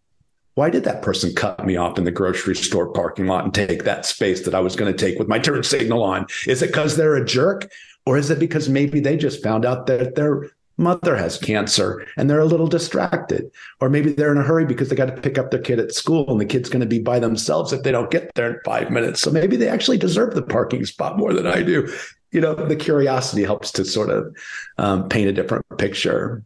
Why 0.55 0.69
did 0.69 0.85
that 0.85 1.01
person 1.01 1.35
cut 1.35 1.65
me 1.65 1.75
off 1.75 1.97
in 1.97 2.05
the 2.05 2.11
grocery 2.11 2.55
store 2.55 2.91
parking 2.93 3.27
lot 3.27 3.43
and 3.43 3.53
take 3.53 3.83
that 3.83 4.05
space 4.05 4.45
that 4.45 4.55
I 4.55 4.61
was 4.61 4.77
going 4.77 4.91
to 4.91 4.97
take 4.97 5.19
with 5.19 5.27
my 5.27 5.37
turn 5.37 5.63
signal 5.63 6.01
on? 6.01 6.27
Is 6.47 6.61
it 6.61 6.67
because 6.67 6.95
they're 6.95 7.15
a 7.15 7.25
jerk? 7.25 7.69
Or 8.05 8.17
is 8.17 8.29
it 8.29 8.39
because 8.39 8.69
maybe 8.69 8.99
they 8.99 9.17
just 9.17 9.43
found 9.43 9.65
out 9.65 9.87
that 9.87 10.15
they're 10.15 10.49
mother 10.77 11.15
has 11.15 11.37
cancer 11.37 12.05
and 12.17 12.29
they're 12.29 12.39
a 12.39 12.45
little 12.45 12.67
distracted 12.67 13.49
or 13.79 13.89
maybe 13.89 14.11
they're 14.11 14.31
in 14.31 14.37
a 14.37 14.43
hurry 14.43 14.65
because 14.65 14.89
they 14.89 14.95
got 14.95 15.13
to 15.13 15.21
pick 15.21 15.37
up 15.37 15.51
their 15.51 15.61
kid 15.61 15.79
at 15.79 15.93
school 15.93 16.29
and 16.29 16.39
the 16.39 16.45
kid's 16.45 16.69
going 16.69 16.81
to 16.81 16.85
be 16.85 16.99
by 16.99 17.19
themselves 17.19 17.71
if 17.71 17.83
they 17.83 17.91
don't 17.91 18.11
get 18.11 18.33
there 18.35 18.53
in 18.53 18.59
five 18.65 18.91
minutes. 18.91 19.21
So 19.21 19.31
maybe 19.31 19.55
they 19.55 19.69
actually 19.69 19.97
deserve 19.97 20.35
the 20.35 20.41
parking 20.41 20.85
spot 20.85 21.17
more 21.17 21.33
than 21.33 21.47
i 21.47 21.61
do. 21.61 21.91
You 22.31 22.41
know 22.41 22.53
the 22.53 22.75
curiosity 22.75 23.43
helps 23.43 23.71
to 23.73 23.85
sort 23.85 24.09
of 24.09 24.35
um, 24.77 25.07
paint 25.07 25.29
a 25.29 25.33
different 25.33 25.65
picture. 25.77 26.43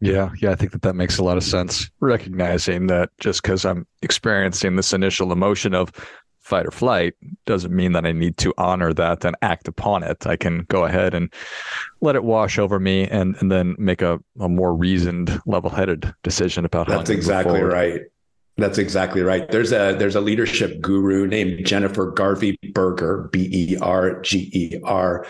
Yeah 0.00 0.30
yeah 0.42 0.50
i 0.50 0.54
think 0.54 0.72
that 0.72 0.82
that 0.82 0.94
makes 0.94 1.16
a 1.18 1.24
lot 1.24 1.38
of 1.38 1.44
sense. 1.44 1.90
Recognizing 2.00 2.88
that 2.88 3.10
just 3.18 3.42
because 3.42 3.64
i'm 3.64 3.86
experiencing 4.02 4.76
this 4.76 4.92
initial 4.92 5.32
emotion 5.32 5.74
of 5.74 5.90
fight 6.46 6.64
or 6.64 6.70
flight 6.70 7.14
doesn't 7.44 7.74
mean 7.74 7.92
that 7.92 8.06
I 8.06 8.12
need 8.12 8.36
to 8.38 8.54
honor 8.56 8.92
that 8.94 9.24
and 9.24 9.36
act 9.42 9.66
upon 9.66 10.04
it. 10.04 10.26
I 10.26 10.36
can 10.36 10.60
go 10.68 10.84
ahead 10.84 11.12
and 11.12 11.32
let 12.00 12.14
it 12.14 12.22
wash 12.22 12.56
over 12.56 12.78
me 12.78 13.08
and, 13.08 13.34
and 13.40 13.50
then 13.50 13.74
make 13.78 14.00
a, 14.00 14.20
a 14.38 14.48
more 14.48 14.72
reasoned, 14.72 15.42
level 15.44 15.70
headed 15.70 16.14
decision 16.22 16.64
about 16.64 16.86
how 16.86 16.98
to 16.98 16.98
do 16.98 16.98
that. 16.98 17.06
That's 17.06 17.18
exactly 17.18 17.62
right. 17.62 18.02
That's 18.58 18.78
exactly 18.78 19.22
right. 19.22 19.50
There's 19.50 19.72
a 19.72 19.96
there's 19.98 20.14
a 20.14 20.20
leadership 20.20 20.80
guru 20.80 21.26
named 21.26 21.66
Jennifer 21.66 22.10
Garvey 22.12 22.58
Berger, 22.72 23.28
B 23.30 23.50
E 23.52 23.76
R 23.82 24.22
G 24.22 24.48
E 24.52 24.80
R, 24.82 25.26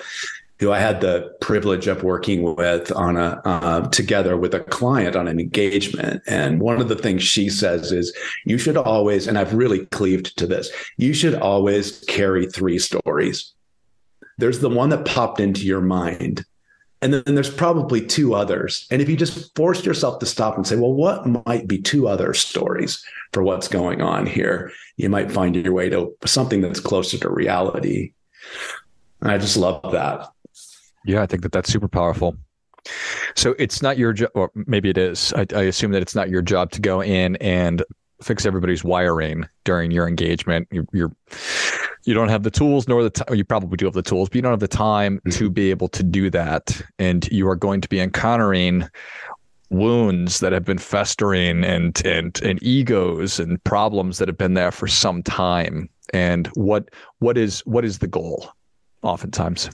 who 0.59 0.73
I 0.73 0.79
had 0.79 1.01
the 1.01 1.35
privilege 1.41 1.87
of 1.87 2.03
working 2.03 2.55
with 2.55 2.91
on 2.93 3.17
a 3.17 3.41
uh, 3.45 3.89
together 3.89 4.37
with 4.37 4.55
a 4.55 4.61
client 4.61 5.17
on 5.17 5.29
an 5.29 5.39
engagement. 5.39 6.23
And 6.27 6.61
one 6.61 6.81
of 6.81 6.89
the 6.89 6.97
things 6.97 7.23
she 7.23 7.49
says 7.49 7.93
is 7.93 8.17
you 8.45 8.59
should 8.59 8.77
always, 8.77 9.27
and 9.27 9.39
I've 9.39 9.55
really 9.55 9.87
cleaved 9.87 10.37
to 10.39 10.47
this, 10.47 10.71
you 10.97 11.13
should 11.13 11.35
always 11.35 12.01
carry 12.09 12.47
three 12.47 12.79
stories. 12.79 13.53
There's 14.39 14.61
the 14.61 14.71
one 14.71 14.91
that 14.91 15.07
popped 15.07 15.41
into 15.41 15.65
your 15.67 15.81
mind 15.81 16.45
and 17.03 17.13
then 17.13 17.35
there's 17.35 17.51
probably 17.51 18.05
two 18.05 18.35
others. 18.35 18.87
And 18.91 19.03
if 19.03 19.09
you 19.09 19.17
just 19.17 19.55
force 19.55 19.85
yourself 19.85 20.19
to 20.21 20.27
stop 20.27 20.57
and 20.57 20.67
say, 20.67 20.77
well, 20.77 20.93
what 20.93 21.27
might 21.47 21.69
be 21.69 21.81
two 21.81 22.09
other 22.09 22.33
stories 22.33 23.05
for 23.33 23.43
what's 23.43 23.69
going 23.69 24.01
on 24.01 24.27
here? 24.27 24.73
You 24.97 25.11
might 25.11 25.31
find 25.31 25.55
your 25.55 25.75
way 25.75 25.91
to 25.91 26.17
something 26.25 26.63
that's 26.63 26.81
closer 26.81 27.19
to 27.19 27.31
reality. 27.31 28.13
And 29.21 29.31
I 29.31 29.39
just 29.39 29.57
love 29.57 29.93
that. 29.93 30.29
Yeah, 31.07 31.23
I 31.23 31.27
think 31.27 31.43
that 31.43 31.53
that's 31.53 31.73
super 31.73 31.89
powerful. 31.89 32.37
So 33.35 33.55
it's 33.59 33.83
not 33.83 33.99
your 33.99 34.13
job, 34.13 34.31
or 34.35 34.51
maybe 34.55 34.91
it 34.91 34.99
is. 34.99 35.33
I, 35.35 35.47
I 35.55 35.63
assume 35.63 35.93
that 35.93 36.03
it's 36.03 36.15
not 36.15 36.29
your 36.29 36.43
job 36.43 36.71
to 36.73 36.81
go 36.81 37.01
in 37.01 37.37
and 37.37 37.83
fix 38.23 38.47
everybody's 38.47 38.85
wiring 38.85 39.47
during 39.65 39.91
your 39.91 40.09
engagement. 40.09 40.69
You're, 40.71 40.87
you're 40.93 41.13
you 42.05 42.15
don't 42.15 42.29
have 42.29 42.45
the 42.45 42.51
tools 42.51 42.87
nor 42.87 43.03
the 43.03 43.11
time. 43.11 43.35
You 43.35 43.45
probably 43.45 43.77
do 43.77 43.85
have 43.85 43.95
the 43.95 44.03
tools, 44.03 44.29
but 44.29 44.37
you 44.37 44.43
don't 44.43 44.53
have 44.53 44.61
the 44.61 44.69
time 44.69 45.19
mm-hmm. 45.19 45.31
to 45.31 45.51
be 45.51 45.71
able 45.71 45.89
to 45.89 46.03
do 46.03 46.31
that. 46.31 46.81
And 46.99 47.29
you 47.31 47.49
are 47.49 47.57
going 47.57 47.81
to 47.81 47.89
be 47.89 48.01
encountering 48.01 48.89
wounds 49.71 50.39
that 50.39 50.53
have 50.53 50.65
been 50.65 50.79
festering 50.79 51.65
and 51.65 52.05
and 52.07 52.41
and 52.43 52.63
egos 52.63 53.41
and 53.41 53.63
problems 53.65 54.19
that 54.19 54.29
have 54.29 54.39
been 54.39 54.55
there 54.55 54.71
for 54.71 54.87
some 54.87 55.23
time. 55.23 55.89
And 56.13 56.47
what 56.55 56.89
what 57.19 57.37
is 57.37 57.61
what 57.61 57.85
is 57.85 57.99
the 57.99 58.07
goal? 58.07 58.49
Oftentimes. 59.03 59.71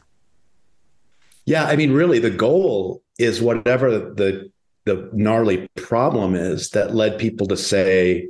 Yeah, 1.44 1.64
I 1.64 1.76
mean, 1.76 1.92
really, 1.92 2.18
the 2.18 2.30
goal 2.30 3.02
is 3.18 3.42
whatever 3.42 3.90
the 3.90 4.50
the 4.84 5.08
gnarly 5.12 5.68
problem 5.76 6.34
is 6.34 6.70
that 6.70 6.94
led 6.94 7.18
people 7.18 7.46
to 7.46 7.56
say, 7.56 8.28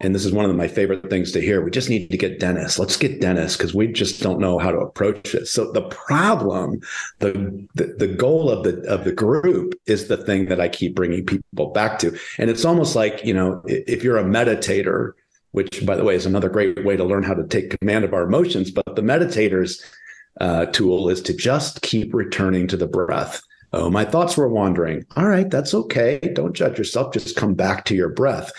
and 0.00 0.14
this 0.14 0.24
is 0.24 0.32
one 0.32 0.48
of 0.48 0.56
my 0.56 0.66
favorite 0.66 1.10
things 1.10 1.32
to 1.32 1.40
hear 1.40 1.62
we 1.62 1.70
just 1.70 1.90
need 1.90 2.10
to 2.10 2.16
get 2.16 2.40
Dennis. 2.40 2.78
Let's 2.78 2.96
get 2.96 3.20
Dennis 3.20 3.56
because 3.56 3.74
we 3.74 3.88
just 3.88 4.22
don't 4.22 4.40
know 4.40 4.58
how 4.58 4.70
to 4.70 4.78
approach 4.78 5.34
it. 5.34 5.46
So 5.46 5.70
the 5.70 5.82
problem, 5.82 6.80
the, 7.18 7.66
the, 7.74 7.94
the 7.98 8.08
goal 8.08 8.50
of 8.50 8.64
the 8.64 8.82
of 8.88 9.04
the 9.04 9.12
group 9.12 9.74
is 9.86 10.08
the 10.08 10.16
thing 10.16 10.46
that 10.46 10.60
I 10.60 10.68
keep 10.68 10.94
bringing 10.94 11.24
people 11.24 11.70
back 11.70 11.98
to, 12.00 12.18
and 12.38 12.50
it's 12.50 12.64
almost 12.64 12.96
like 12.96 13.24
you 13.24 13.34
know 13.34 13.62
if 13.66 14.02
you're 14.02 14.18
a 14.18 14.24
meditator, 14.24 15.12
which 15.52 15.84
by 15.86 15.96
the 15.96 16.04
way 16.04 16.14
is 16.14 16.26
another 16.26 16.48
great 16.48 16.84
way 16.84 16.96
to 16.96 17.04
learn 17.04 17.22
how 17.22 17.34
to 17.34 17.46
take 17.46 17.78
command 17.78 18.04
of 18.04 18.12
our 18.12 18.22
emotions, 18.22 18.70
but 18.70 18.96
the 18.96 19.02
meditator's 19.02 19.82
uh, 20.40 20.66
tool 20.66 21.08
is 21.08 21.20
to 21.22 21.34
just 21.34 21.82
keep 21.82 22.14
returning 22.14 22.66
to 22.68 22.76
the 22.76 22.86
breath. 22.86 23.42
Oh, 23.74 23.88
my 23.88 24.04
thoughts 24.04 24.36
were 24.36 24.48
wandering. 24.48 25.06
All 25.16 25.26
right, 25.26 25.48
that's 25.48 25.72
okay. 25.72 26.18
Don't 26.34 26.54
judge 26.54 26.76
yourself. 26.76 27.14
Just 27.14 27.36
come 27.36 27.54
back 27.54 27.86
to 27.86 27.94
your 27.94 28.10
breath. 28.10 28.52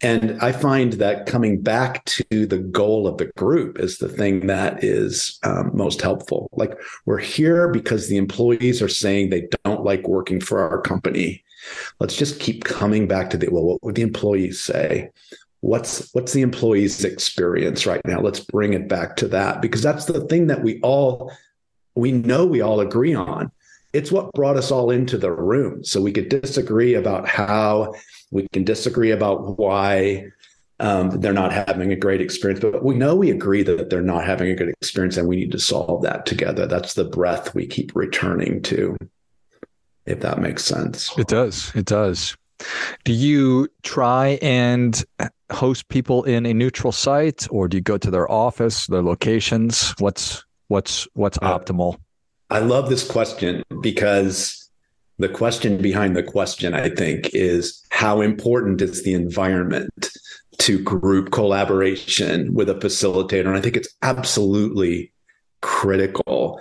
And 0.00 0.40
I 0.40 0.52
find 0.52 0.94
that 0.94 1.26
coming 1.26 1.60
back 1.60 2.04
to 2.06 2.46
the 2.46 2.58
goal 2.58 3.06
of 3.06 3.18
the 3.18 3.26
group 3.36 3.78
is 3.78 3.98
the 3.98 4.08
thing 4.08 4.46
that 4.46 4.82
is 4.82 5.38
um, 5.44 5.70
most 5.74 6.02
helpful. 6.02 6.48
Like 6.52 6.78
we're 7.04 7.18
here 7.18 7.68
because 7.68 8.08
the 8.08 8.16
employees 8.16 8.82
are 8.82 8.88
saying 8.88 9.30
they 9.30 9.48
don't 9.64 9.84
like 9.84 10.06
working 10.08 10.40
for 10.40 10.60
our 10.60 10.80
company. 10.80 11.44
Let's 12.00 12.16
just 12.16 12.40
keep 12.40 12.64
coming 12.64 13.08
back 13.08 13.30
to 13.30 13.36
the 13.36 13.48
well, 13.50 13.64
what 13.64 13.82
would 13.82 13.94
the 13.96 14.02
employees 14.02 14.60
say? 14.60 15.10
What's 15.60 16.12
what's 16.14 16.32
the 16.32 16.42
employees' 16.42 17.04
experience 17.04 17.86
right 17.86 18.00
now? 18.04 18.20
Let's 18.20 18.40
bring 18.40 18.74
it 18.74 18.88
back 18.88 19.16
to 19.16 19.28
that 19.28 19.60
because 19.60 19.82
that's 19.82 20.04
the 20.04 20.20
thing 20.22 20.46
that 20.46 20.62
we 20.62 20.80
all 20.82 21.32
we 21.94 22.12
know 22.12 22.46
we 22.46 22.60
all 22.60 22.80
agree 22.80 23.14
on 23.14 23.50
it's 23.92 24.12
what 24.12 24.32
brought 24.32 24.56
us 24.56 24.70
all 24.70 24.90
into 24.90 25.16
the 25.16 25.32
room. 25.32 25.82
So 25.84 26.00
we 26.00 26.12
could 26.12 26.28
disagree 26.28 26.94
about 26.94 27.26
how, 27.26 27.94
we 28.30 28.46
can 28.52 28.64
disagree 28.64 29.10
about 29.10 29.58
why 29.58 30.30
um, 30.80 31.10
they're 31.20 31.32
not 31.32 31.52
having 31.52 31.90
a 31.90 31.96
great 31.96 32.20
experience, 32.20 32.60
but 32.60 32.84
we 32.84 32.94
know 32.94 33.16
we 33.16 33.30
agree 33.30 33.62
that 33.62 33.90
they're 33.90 34.02
not 34.02 34.24
having 34.24 34.50
a 34.50 34.54
good 34.54 34.68
experience 34.68 35.16
and 35.16 35.26
we 35.26 35.36
need 35.36 35.52
to 35.52 35.58
solve 35.58 36.02
that 36.02 36.26
together. 36.26 36.66
That's 36.66 36.94
the 36.94 37.04
breath 37.04 37.54
we 37.54 37.66
keep 37.66 37.96
returning 37.96 38.62
to, 38.64 38.96
if 40.06 40.20
that 40.20 40.38
makes 40.38 40.64
sense. 40.64 41.16
It 41.18 41.28
does. 41.28 41.74
It 41.74 41.86
does. 41.86 42.36
Do 43.04 43.12
you 43.12 43.68
try 43.82 44.38
and 44.42 45.02
host 45.50 45.88
people 45.88 46.24
in 46.24 46.46
a 46.46 46.54
neutral 46.54 46.92
site 46.92 47.46
or 47.50 47.68
do 47.68 47.76
you 47.76 47.82
go 47.82 47.98
to 47.98 48.10
their 48.10 48.30
office, 48.30 48.86
their 48.86 49.02
locations? 49.02 49.94
What's 49.98 50.44
what's 50.68 51.08
what's 51.14 51.38
uh, 51.42 51.58
optimal? 51.58 51.98
I 52.50 52.60
love 52.60 52.88
this 52.88 53.08
question 53.08 53.62
because 53.80 54.68
the 55.18 55.28
question 55.28 55.78
behind 55.78 56.16
the 56.16 56.22
question, 56.22 56.74
I 56.74 56.88
think, 56.90 57.30
is 57.32 57.82
how 57.90 58.20
important 58.20 58.80
is 58.80 59.02
the 59.02 59.14
environment 59.14 60.10
to 60.58 60.82
group 60.82 61.32
collaboration 61.32 62.54
with 62.54 62.70
a 62.70 62.74
facilitator? 62.74 63.46
And 63.46 63.56
I 63.56 63.60
think 63.60 63.76
it's 63.76 63.94
absolutely 64.02 65.12
critical. 65.60 66.60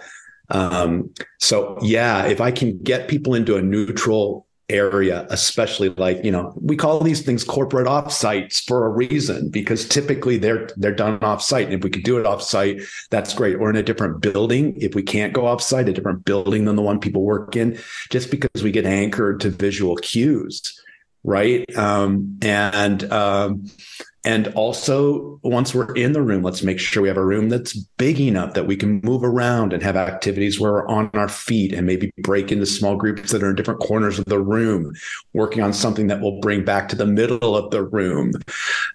Um, 0.50 1.14
so, 1.40 1.78
yeah, 1.82 2.26
if 2.26 2.42
I 2.42 2.52
can 2.52 2.82
get 2.82 3.08
people 3.08 3.36
into 3.36 3.58
a 3.58 3.62
neutral 3.62 4.47
area, 4.70 5.26
especially 5.30 5.90
like, 5.90 6.24
you 6.24 6.32
know, 6.32 6.54
we 6.62 6.76
call 6.76 7.00
these 7.00 7.22
things 7.22 7.44
corporate 7.44 7.88
offsites 7.88 8.64
for 8.66 8.86
a 8.86 8.90
reason 8.90 9.50
because 9.50 9.88
typically 9.88 10.38
they're 10.38 10.70
they're 10.76 10.94
done 10.94 11.20
offsite. 11.20 11.66
And 11.66 11.74
if 11.74 11.84
we 11.84 11.90
could 11.90 12.04
do 12.04 12.18
it 12.18 12.26
offsite, 12.26 12.86
that's 13.10 13.34
great. 13.34 13.56
Or 13.56 13.70
in 13.70 13.76
a 13.76 13.84
different 13.84 14.22
building. 14.22 14.76
If 14.78 14.94
we 14.94 15.04
can't 15.04 15.34
go 15.34 15.44
offsite, 15.44 15.88
a 15.88 15.94
different 15.94 16.26
building 16.26 16.66
than 16.66 16.76
the 16.76 16.82
one 16.82 17.00
people 17.00 17.24
work 17.24 17.56
in, 17.56 17.80
just 18.10 18.30
because 18.30 18.62
we 18.62 18.72
get 18.72 18.86
anchored 18.86 19.40
to 19.42 19.50
visual 19.50 19.96
cues. 19.96 20.82
Right. 21.24 21.66
Um, 21.78 22.38
and 22.42 23.12
um, 23.12 23.66
and 24.28 24.50
also, 24.56 25.40
once 25.42 25.74
we're 25.74 25.94
in 25.94 26.12
the 26.12 26.22
room, 26.22 26.44
let's 26.44 26.62
make 26.62 26.82
sure 26.82 27.02
we 27.02 27.08
have 27.08 27.16
a 27.16 27.24
room 27.24 27.48
that's 27.48 27.78
big 27.98 28.20
enough 28.20 28.56
that 28.56 28.68
we 28.68 28.76
can 28.76 29.00
move 29.02 29.24
around 29.24 29.72
and 29.72 29.82
have 29.82 29.96
activities 29.96 30.60
where 30.60 30.74
we're 30.74 30.88
on 30.90 31.10
our 31.14 31.30
feet 31.30 31.72
and 31.72 31.88
maybe 31.88 32.12
break 32.18 32.52
into 32.52 32.66
small 32.66 32.98
groups 32.98 33.32
that 33.32 33.42
are 33.42 33.52
in 33.52 33.56
different 33.56 33.80
corners 33.80 34.20
of 34.20 34.26
the 34.26 34.42
room, 34.42 34.94
working 35.32 35.64
on 35.64 35.72
something 35.72 36.08
that 36.08 36.20
will 36.20 36.42
bring 36.42 36.66
back 36.66 36.90
to 36.90 36.96
the 36.98 37.06
middle 37.06 37.56
of 37.56 37.72
the 37.72 37.86
room, 37.86 38.34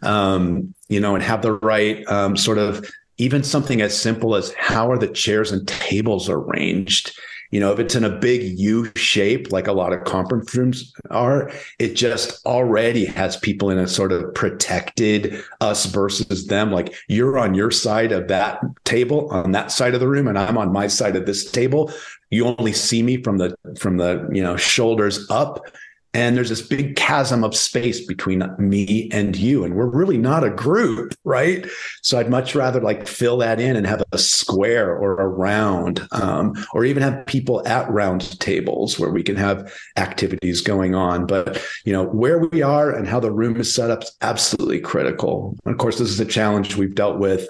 um, 0.02 0.74
you 0.88 1.00
know, 1.00 1.14
and 1.14 1.24
have 1.24 1.40
the 1.40 1.54
right 1.60 2.06
um, 2.08 2.36
sort 2.36 2.58
of 2.58 2.86
even 3.16 3.42
something 3.42 3.80
as 3.80 3.98
simple 3.98 4.36
as 4.36 4.52
how 4.58 4.90
are 4.90 4.98
the 4.98 5.08
chairs 5.08 5.50
and 5.50 5.66
tables 5.66 6.28
arranged 6.28 7.18
you 7.52 7.60
know, 7.60 7.70
if 7.70 7.78
it's 7.78 7.94
in 7.94 8.02
a 8.02 8.10
big 8.10 8.58
U 8.58 8.90
shape, 8.96 9.52
like 9.52 9.66
a 9.66 9.72
lot 9.72 9.92
of 9.92 10.04
conference 10.04 10.54
rooms 10.54 10.92
are, 11.10 11.52
it 11.78 11.94
just 11.94 12.44
already 12.46 13.04
has 13.04 13.36
people 13.36 13.68
in 13.68 13.78
a 13.78 13.86
sort 13.86 14.10
of 14.10 14.34
protected 14.34 15.44
us 15.60 15.84
versus 15.84 16.46
them. 16.46 16.72
Like 16.72 16.94
you're 17.08 17.38
on 17.38 17.54
your 17.54 17.70
side 17.70 18.10
of 18.10 18.28
that 18.28 18.58
table 18.84 19.28
on 19.30 19.52
that 19.52 19.70
side 19.70 19.92
of 19.92 20.00
the 20.00 20.08
room, 20.08 20.28
and 20.28 20.38
I'm 20.38 20.56
on 20.56 20.72
my 20.72 20.86
side 20.86 21.14
of 21.14 21.26
this 21.26 21.50
table. 21.50 21.92
You 22.30 22.46
only 22.46 22.72
see 22.72 23.02
me 23.02 23.22
from 23.22 23.36
the 23.36 23.54
from 23.78 23.98
the 23.98 24.26
you 24.32 24.42
know 24.42 24.56
shoulders 24.56 25.26
up 25.30 25.66
and 26.14 26.36
there's 26.36 26.48
this 26.48 26.62
big 26.62 26.96
chasm 26.96 27.42
of 27.44 27.56
space 27.56 28.04
between 28.04 28.44
me 28.58 29.08
and 29.12 29.36
you 29.36 29.64
and 29.64 29.74
we're 29.74 29.86
really 29.86 30.18
not 30.18 30.44
a 30.44 30.50
group 30.50 31.14
right? 31.24 31.66
So 32.02 32.18
i'd 32.18 32.30
much 32.30 32.54
rather 32.54 32.80
like 32.80 33.06
fill 33.06 33.38
that 33.38 33.60
in 33.60 33.76
and 33.76 33.86
have 33.86 34.02
a 34.12 34.18
square 34.18 34.94
or 34.96 35.20
a 35.20 35.28
round 35.28 36.06
um, 36.12 36.54
or 36.72 36.84
even 36.84 37.02
have 37.02 37.26
people 37.26 37.66
at 37.66 37.90
round 37.90 38.38
tables 38.40 38.98
where 38.98 39.10
we 39.10 39.22
can 39.22 39.36
have 39.36 39.72
activities 39.96 40.60
going 40.60 40.94
on. 40.94 41.26
But 41.26 41.62
you 41.84 41.92
know 41.92 42.04
where 42.04 42.38
we 42.38 42.62
are 42.62 42.90
and 42.90 43.06
how 43.06 43.20
the 43.20 43.30
room 43.30 43.56
is 43.60 43.74
set 43.74 43.90
up 43.90 44.02
is 44.02 44.12
absolutely 44.20 44.80
critical. 44.80 45.56
And 45.64 45.72
of 45.72 45.78
course 45.78 45.98
this 45.98 46.10
is 46.10 46.20
a 46.20 46.24
challenge 46.24 46.76
we've 46.76 46.94
dealt 46.94 47.18
with 47.18 47.48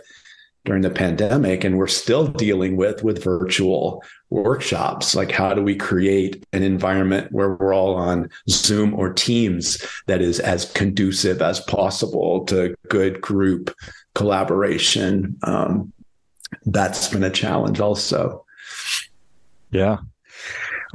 during 0.64 0.82
the 0.82 0.90
pandemic 0.90 1.64
and 1.64 1.76
we're 1.76 1.88
still 1.88 2.26
dealing 2.26 2.76
with 2.76 3.02
with 3.02 3.22
virtual 3.22 4.02
workshops. 4.30 5.14
Like 5.14 5.32
how 5.32 5.54
do 5.54 5.62
we 5.62 5.74
create 5.74 6.44
an 6.52 6.62
environment 6.62 7.32
where 7.32 7.54
we're 7.54 7.74
all 7.74 7.94
on 7.94 8.30
zoom 8.48 8.94
or 8.94 9.12
teams 9.12 9.84
that 10.06 10.22
is 10.22 10.38
as 10.40 10.70
conducive 10.72 11.42
as 11.42 11.60
possible 11.60 12.44
to 12.46 12.74
good 12.88 13.20
group 13.20 13.74
collaboration? 14.14 15.36
Um, 15.42 15.92
that's 16.66 17.08
been 17.08 17.24
a 17.24 17.30
challenge 17.30 17.80
also. 17.80 18.44
Yeah. 19.70 19.98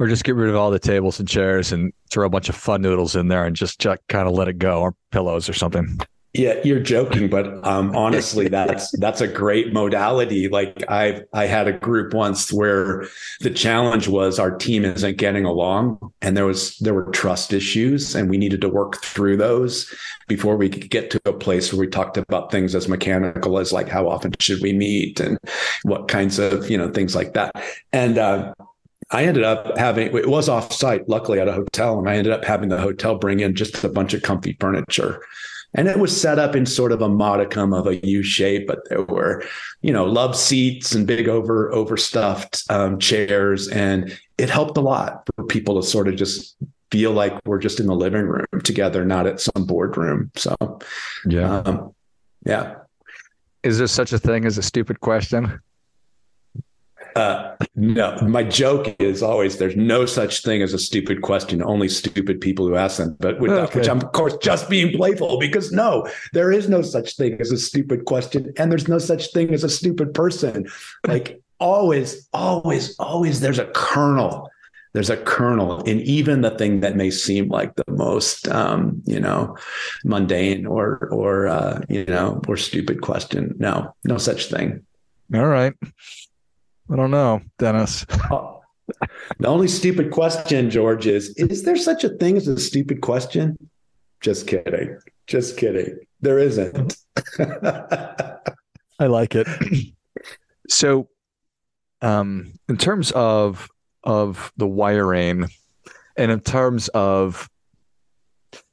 Or 0.00 0.06
just 0.06 0.24
get 0.24 0.36
rid 0.36 0.48
of 0.48 0.56
all 0.56 0.70
the 0.70 0.78
tables 0.78 1.18
and 1.18 1.28
chairs 1.28 1.72
and 1.72 1.92
throw 2.10 2.24
a 2.24 2.30
bunch 2.30 2.48
of 2.48 2.54
fun 2.54 2.80
noodles 2.80 3.16
in 3.16 3.28
there 3.28 3.44
and 3.44 3.56
just 3.56 3.84
kind 4.08 4.28
of 4.28 4.32
let 4.32 4.48
it 4.48 4.58
go 4.58 4.80
or 4.80 4.94
pillows 5.10 5.48
or 5.48 5.52
something 5.52 5.98
Yeah, 6.34 6.60
you're 6.62 6.80
joking, 6.80 7.28
but 7.30 7.66
um, 7.66 7.96
honestly, 7.96 8.48
that's 8.48 8.90
that's 8.98 9.20
a 9.22 9.28
great 9.28 9.72
modality. 9.72 10.48
Like 10.48 10.84
I 10.88 11.22
I 11.32 11.46
had 11.46 11.68
a 11.68 11.72
group 11.72 12.12
once 12.12 12.52
where 12.52 13.06
the 13.40 13.50
challenge 13.50 14.08
was 14.08 14.38
our 14.38 14.54
team 14.56 14.84
isn't 14.84 15.16
getting 15.16 15.46
along, 15.46 16.12
and 16.20 16.36
there 16.36 16.44
was 16.44 16.76
there 16.78 16.92
were 16.92 17.10
trust 17.12 17.52
issues, 17.52 18.14
and 18.14 18.28
we 18.28 18.36
needed 18.36 18.60
to 18.60 18.68
work 18.68 19.02
through 19.02 19.38
those 19.38 19.92
before 20.28 20.56
we 20.56 20.68
could 20.68 20.90
get 20.90 21.10
to 21.10 21.20
a 21.24 21.32
place 21.32 21.72
where 21.72 21.80
we 21.80 21.86
talked 21.86 22.18
about 22.18 22.50
things 22.52 22.74
as 22.74 22.88
mechanical 22.88 23.58
as 23.58 23.72
like 23.72 23.88
how 23.88 24.06
often 24.06 24.32
should 24.38 24.60
we 24.60 24.74
meet 24.74 25.20
and 25.20 25.38
what 25.84 26.08
kinds 26.08 26.38
of 26.38 26.68
you 26.70 26.76
know 26.76 26.90
things 26.90 27.16
like 27.16 27.32
that. 27.32 27.52
And 27.94 28.18
uh, 28.18 28.52
I 29.10 29.24
ended 29.24 29.44
up 29.44 29.78
having 29.78 30.14
it 30.14 30.28
was 30.28 30.50
offsite, 30.50 31.04
luckily 31.08 31.40
at 31.40 31.48
a 31.48 31.54
hotel, 31.54 31.98
and 31.98 32.06
I 32.06 32.16
ended 32.16 32.34
up 32.34 32.44
having 32.44 32.68
the 32.68 32.80
hotel 32.80 33.16
bring 33.16 33.40
in 33.40 33.54
just 33.54 33.82
a 33.82 33.88
bunch 33.88 34.12
of 34.12 34.20
comfy 34.20 34.58
furniture 34.60 35.22
and 35.74 35.88
it 35.88 35.98
was 35.98 36.18
set 36.18 36.38
up 36.38 36.56
in 36.56 36.66
sort 36.66 36.92
of 36.92 37.02
a 37.02 37.08
modicum 37.08 37.72
of 37.72 37.86
a 37.86 37.96
U 38.06 38.22
shape, 38.22 38.66
but 38.66 38.80
there 38.88 39.02
were, 39.02 39.44
you 39.82 39.92
know, 39.92 40.04
love 40.04 40.34
seats 40.34 40.94
and 40.94 41.06
big 41.06 41.28
over 41.28 41.72
overstuffed 41.72 42.64
um, 42.70 42.98
chairs, 42.98 43.68
and 43.68 44.18
it 44.38 44.48
helped 44.48 44.76
a 44.76 44.80
lot 44.80 45.26
for 45.34 45.44
people 45.44 45.80
to 45.80 45.86
sort 45.86 46.08
of 46.08 46.16
just 46.16 46.56
feel 46.90 47.12
like 47.12 47.38
we're 47.44 47.58
just 47.58 47.80
in 47.80 47.86
the 47.86 47.94
living 47.94 48.26
room 48.26 48.46
together, 48.64 49.04
not 49.04 49.26
at 49.26 49.40
some 49.40 49.66
boardroom. 49.66 50.30
So, 50.36 50.56
yeah, 51.26 51.58
um, 51.58 51.94
yeah. 52.46 52.76
Is 53.62 53.78
there 53.78 53.88
such 53.88 54.12
a 54.12 54.18
thing 54.18 54.46
as 54.46 54.56
a 54.56 54.62
stupid 54.62 55.00
question? 55.00 55.60
Uh, 57.16 57.56
no, 57.74 58.16
my 58.22 58.42
joke 58.42 58.94
is 59.00 59.22
always 59.22 59.58
there's 59.58 59.76
no 59.76 60.06
such 60.06 60.42
thing 60.42 60.62
as 60.62 60.74
a 60.74 60.78
stupid 60.78 61.22
question, 61.22 61.62
only 61.62 61.88
stupid 61.88 62.40
people 62.40 62.66
who 62.66 62.76
ask 62.76 62.98
them. 62.98 63.16
But 63.18 63.40
with 63.40 63.50
okay. 63.50 63.60
that, 63.60 63.74
which 63.74 63.88
I'm 63.88 63.98
of 63.98 64.12
course 64.12 64.36
just 64.42 64.68
being 64.68 64.96
playful 64.96 65.38
because 65.38 65.72
no, 65.72 66.08
there 66.32 66.52
is 66.52 66.68
no 66.68 66.82
such 66.82 67.16
thing 67.16 67.40
as 67.40 67.52
a 67.52 67.58
stupid 67.58 68.04
question, 68.04 68.52
and 68.56 68.70
there's 68.70 68.88
no 68.88 68.98
such 68.98 69.32
thing 69.32 69.52
as 69.52 69.64
a 69.64 69.68
stupid 69.68 70.14
person. 70.14 70.66
Like 71.06 71.40
always, 71.60 72.28
always, 72.32 72.96
always, 72.98 73.40
there's 73.40 73.58
a 73.58 73.70
kernel. 73.74 74.50
There's 74.94 75.10
a 75.10 75.16
kernel 75.16 75.82
in 75.82 76.00
even 76.00 76.40
the 76.40 76.50
thing 76.50 76.80
that 76.80 76.96
may 76.96 77.10
seem 77.10 77.48
like 77.48 77.76
the 77.76 77.84
most, 77.88 78.48
um, 78.48 79.02
you 79.04 79.20
know, 79.20 79.56
mundane 80.02 80.66
or 80.66 81.08
or 81.12 81.46
uh, 81.46 81.82
you 81.88 82.06
know 82.06 82.40
or 82.48 82.56
stupid 82.56 83.02
question. 83.02 83.54
No, 83.58 83.94
no 84.04 84.16
such 84.16 84.46
thing. 84.46 84.84
All 85.34 85.46
right. 85.46 85.74
I 86.90 86.96
don't 86.96 87.10
know, 87.10 87.42
Dennis. 87.58 88.04
the 88.04 89.46
only 89.46 89.68
stupid 89.68 90.10
question, 90.10 90.70
George, 90.70 91.06
is 91.06 91.30
is 91.36 91.62
there 91.64 91.76
such 91.76 92.04
a 92.04 92.08
thing 92.08 92.36
as 92.36 92.48
a 92.48 92.58
stupid 92.58 93.00
question? 93.00 93.56
Just 94.20 94.46
kidding. 94.46 94.98
Just 95.26 95.56
kidding. 95.56 95.98
There 96.20 96.38
isn't. 96.38 96.96
I 97.38 99.06
like 99.06 99.34
it. 99.34 99.46
So, 100.68 101.08
um, 102.02 102.54
in 102.68 102.76
terms 102.76 103.10
of 103.12 103.68
of 104.04 104.52
the 104.56 104.66
wiring, 104.66 105.48
and 106.16 106.32
in 106.32 106.40
terms 106.40 106.88
of, 106.88 107.48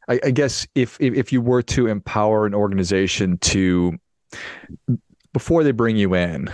I, 0.10 0.20
I 0.24 0.32
guess 0.32 0.68
if, 0.76 0.98
if 1.00 1.14
if 1.14 1.34
you 1.34 1.42
were 1.42 1.62
to 1.64 1.88
empower 1.88 2.46
an 2.46 2.54
organization 2.54 3.38
to 3.40 3.98
before 5.34 5.64
they 5.64 5.72
bring 5.72 5.98
you 5.98 6.16
in, 6.16 6.50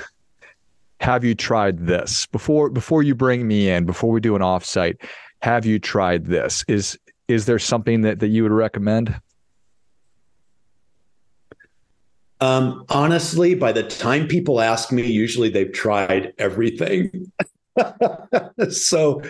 have 1.01 1.23
you 1.23 1.33
tried 1.35 1.79
this? 1.87 2.27
Before 2.27 2.69
before 2.69 3.03
you 3.03 3.15
bring 3.15 3.47
me 3.47 3.69
in 3.69 3.85
before 3.85 4.11
we 4.11 4.19
do 4.19 4.35
an 4.35 4.41
offsite 4.41 5.01
have 5.41 5.65
you 5.65 5.79
tried 5.79 6.25
this? 6.25 6.63
Is 6.67 6.97
is 7.27 7.45
there 7.45 7.59
something 7.59 8.01
that 8.01 8.19
that 8.19 8.27
you 8.27 8.43
would 8.43 8.51
recommend? 8.51 9.19
Um, 12.39 12.85
honestly 12.89 13.55
by 13.55 13.71
the 13.71 13.83
time 13.83 14.27
people 14.27 14.61
ask 14.61 14.91
me 14.91 15.05
usually 15.05 15.49
they've 15.49 15.73
tried 15.73 16.33
everything. 16.37 17.31
So 18.69 19.23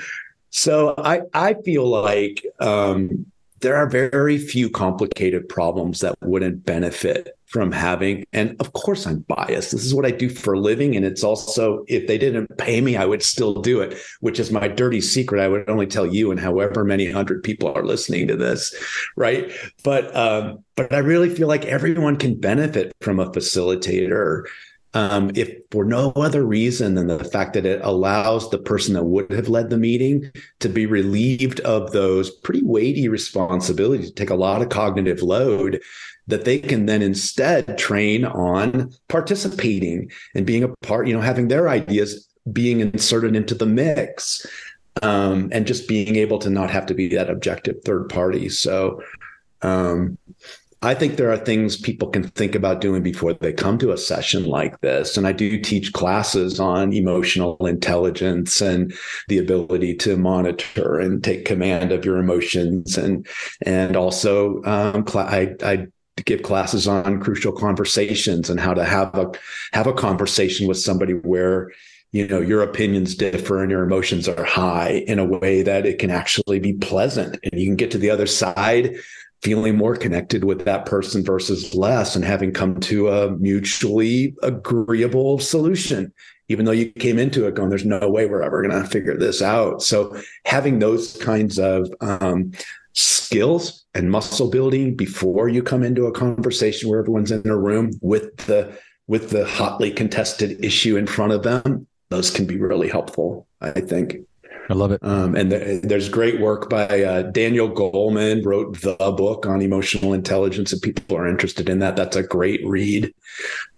so 0.49 0.95
i 0.97 1.21
i 1.33 1.53
feel 1.53 1.87
like 1.87 2.45
um, 2.59 3.30
there 3.61 3.75
are 3.75 3.87
very 3.87 4.37
few 4.37 4.69
complicated 4.69 5.47
problems 5.47 5.99
that 5.99 6.15
wouldn't 6.21 6.65
benefit 6.65 7.37
from 7.45 7.71
having 7.71 8.25
and 8.31 8.55
of 8.61 8.71
course 8.73 9.05
i'm 9.05 9.19
biased. 9.27 9.71
This 9.71 9.85
is 9.85 9.93
what 9.93 10.05
i 10.05 10.11
do 10.11 10.29
for 10.29 10.53
a 10.53 10.59
living 10.59 10.95
and 10.95 11.05
it's 11.05 11.23
also 11.23 11.83
if 11.87 12.07
they 12.07 12.17
didn't 12.17 12.57
pay 12.57 12.79
me 12.81 12.95
i 12.95 13.05
would 13.05 13.21
still 13.21 13.55
do 13.61 13.81
it 13.81 13.97
which 14.21 14.39
is 14.39 14.51
my 14.51 14.67
dirty 14.67 15.01
secret. 15.01 15.41
I 15.41 15.47
would 15.47 15.69
only 15.69 15.87
tell 15.87 16.05
you 16.05 16.31
and 16.31 16.39
however 16.39 16.83
many 16.83 17.09
hundred 17.11 17.43
people 17.43 17.71
are 17.75 17.83
listening 17.83 18.27
to 18.27 18.35
this 18.35 18.73
right? 19.15 19.51
But 19.83 20.15
um 20.15 20.63
but 20.75 20.93
i 20.93 20.99
really 20.99 21.29
feel 21.29 21.47
like 21.47 21.65
everyone 21.65 22.17
can 22.17 22.39
benefit 22.39 22.93
from 23.01 23.19
a 23.19 23.31
facilitator 23.31 24.45
um, 24.93 25.31
if 25.35 25.49
for 25.71 25.85
no 25.85 26.11
other 26.15 26.43
reason 26.43 26.95
than 26.95 27.07
the 27.07 27.23
fact 27.23 27.53
that 27.53 27.65
it 27.65 27.79
allows 27.83 28.49
the 28.49 28.57
person 28.57 28.93
that 28.93 29.05
would 29.05 29.31
have 29.31 29.47
led 29.47 29.69
the 29.69 29.77
meeting 29.77 30.31
to 30.59 30.67
be 30.67 30.85
relieved 30.85 31.59
of 31.61 31.91
those 31.91 32.29
pretty 32.29 32.63
weighty 32.63 33.07
responsibilities, 33.07 34.09
to 34.09 34.15
take 34.15 34.29
a 34.29 34.35
lot 34.35 34.61
of 34.61 34.69
cognitive 34.69 35.21
load 35.21 35.81
that 36.27 36.45
they 36.45 36.59
can 36.59 36.85
then 36.85 37.01
instead 37.01 37.77
train 37.77 38.25
on 38.25 38.91
participating 39.07 40.11
and 40.35 40.45
being 40.45 40.63
a 40.63 40.69
part, 40.83 41.07
you 41.07 41.13
know, 41.13 41.21
having 41.21 41.47
their 41.47 41.69
ideas 41.69 42.27
being 42.51 42.79
inserted 42.79 43.35
into 43.35 43.55
the 43.55 43.65
mix 43.65 44.45
um, 45.01 45.49
and 45.51 45.67
just 45.67 45.87
being 45.87 46.15
able 46.15 46.39
to 46.39 46.49
not 46.49 46.69
have 46.69 46.85
to 46.85 46.93
be 46.93 47.07
that 47.09 47.29
objective 47.29 47.77
third 47.83 48.09
party. 48.09 48.49
So, 48.49 49.01
um, 49.61 50.17
I 50.83 50.95
think 50.95 51.15
there 51.15 51.31
are 51.31 51.37
things 51.37 51.77
people 51.77 52.09
can 52.09 52.23
think 52.23 52.55
about 52.55 52.81
doing 52.81 53.03
before 53.03 53.33
they 53.33 53.53
come 53.53 53.77
to 53.79 53.91
a 53.91 53.97
session 53.97 54.45
like 54.45 54.81
this. 54.81 55.15
And 55.15 55.27
I 55.27 55.31
do 55.31 55.59
teach 55.59 55.93
classes 55.93 56.59
on 56.59 56.91
emotional 56.91 57.57
intelligence 57.67 58.61
and 58.61 58.91
the 59.27 59.37
ability 59.37 59.95
to 59.97 60.17
monitor 60.17 60.99
and 60.99 61.23
take 61.23 61.45
command 61.45 61.91
of 61.91 62.03
your 62.03 62.17
emotions. 62.17 62.97
And, 62.97 63.27
and 63.63 63.95
also, 63.95 64.63
um, 64.63 65.05
I, 65.13 65.53
I 65.63 65.87
give 66.25 66.41
classes 66.41 66.87
on 66.87 67.19
crucial 67.19 67.51
conversations 67.51 68.49
and 68.49 68.59
how 68.59 68.73
to 68.73 68.83
have 68.83 69.13
a, 69.13 69.31
have 69.73 69.85
a 69.85 69.93
conversation 69.93 70.67
with 70.67 70.79
somebody 70.79 71.13
where 71.13 71.69
you 72.11 72.27
know 72.27 72.41
your 72.41 72.61
opinions 72.61 73.15
differ 73.15 73.61
and 73.61 73.71
your 73.71 73.83
emotions 73.83 74.27
are 74.27 74.43
high 74.43 75.03
in 75.07 75.17
a 75.17 75.25
way 75.25 75.61
that 75.61 75.85
it 75.85 75.97
can 75.97 76.11
actually 76.11 76.59
be 76.59 76.73
pleasant 76.73 77.39
and 77.43 77.59
you 77.59 77.65
can 77.65 77.77
get 77.77 77.91
to 77.91 77.97
the 77.97 78.09
other 78.09 78.27
side 78.27 78.97
feeling 79.41 79.75
more 79.75 79.95
connected 79.95 80.43
with 80.43 80.65
that 80.65 80.85
person 80.85 81.23
versus 81.23 81.73
less 81.73 82.15
and 82.15 82.23
having 82.23 82.53
come 82.53 82.79
to 82.79 83.09
a 83.09 83.31
mutually 83.37 84.35
agreeable 84.43 85.39
solution. 85.39 86.13
Even 86.47 86.65
though 86.65 86.71
you 86.71 86.91
came 86.91 87.17
into 87.17 87.47
it 87.47 87.55
going 87.55 87.69
there's 87.69 87.85
no 87.85 88.09
way 88.09 88.25
we're 88.25 88.43
ever 88.43 88.61
going 88.61 88.81
to 88.81 88.87
figure 88.87 89.17
this 89.17 89.41
out. 89.41 89.81
So 89.81 90.15
having 90.45 90.79
those 90.79 91.17
kinds 91.17 91.57
of 91.57 91.89
um, 92.01 92.51
skills 92.93 93.85
and 93.93 94.11
muscle 94.11 94.49
building 94.49 94.95
before 94.95 95.47
you 95.47 95.63
come 95.63 95.83
into 95.83 96.05
a 96.05 96.11
conversation 96.11 96.89
where 96.89 96.99
everyone's 96.99 97.31
in 97.31 97.47
a 97.47 97.57
room 97.57 97.91
with 98.01 98.35
the 98.47 98.77
with 99.07 99.29
the 99.29 99.45
hotly 99.45 99.91
contested 99.91 100.63
issue 100.63 100.97
in 100.97 101.07
front 101.07 101.31
of 101.31 101.43
them 101.43 101.87
those 102.09 102.29
can 102.29 102.45
be 102.45 102.57
really 102.57 102.89
helpful 102.89 103.47
i 103.61 103.71
think 103.71 104.17
I 104.71 104.73
love 104.73 104.93
it. 104.93 105.03
Um, 105.03 105.35
and 105.35 105.51
there's 105.51 106.07
great 106.07 106.39
work 106.39 106.69
by 106.69 107.03
uh, 107.03 107.23
Daniel 107.23 107.69
Goleman 107.69 108.45
wrote 108.45 108.79
the 108.79 108.95
book 108.95 109.45
on 109.45 109.61
emotional 109.61 110.13
intelligence. 110.13 110.71
If 110.71 110.81
people 110.81 111.17
are 111.17 111.27
interested 111.27 111.67
in 111.67 111.79
that, 111.79 111.97
that's 111.97 112.15
a 112.15 112.23
great 112.23 112.65
read. 112.65 113.13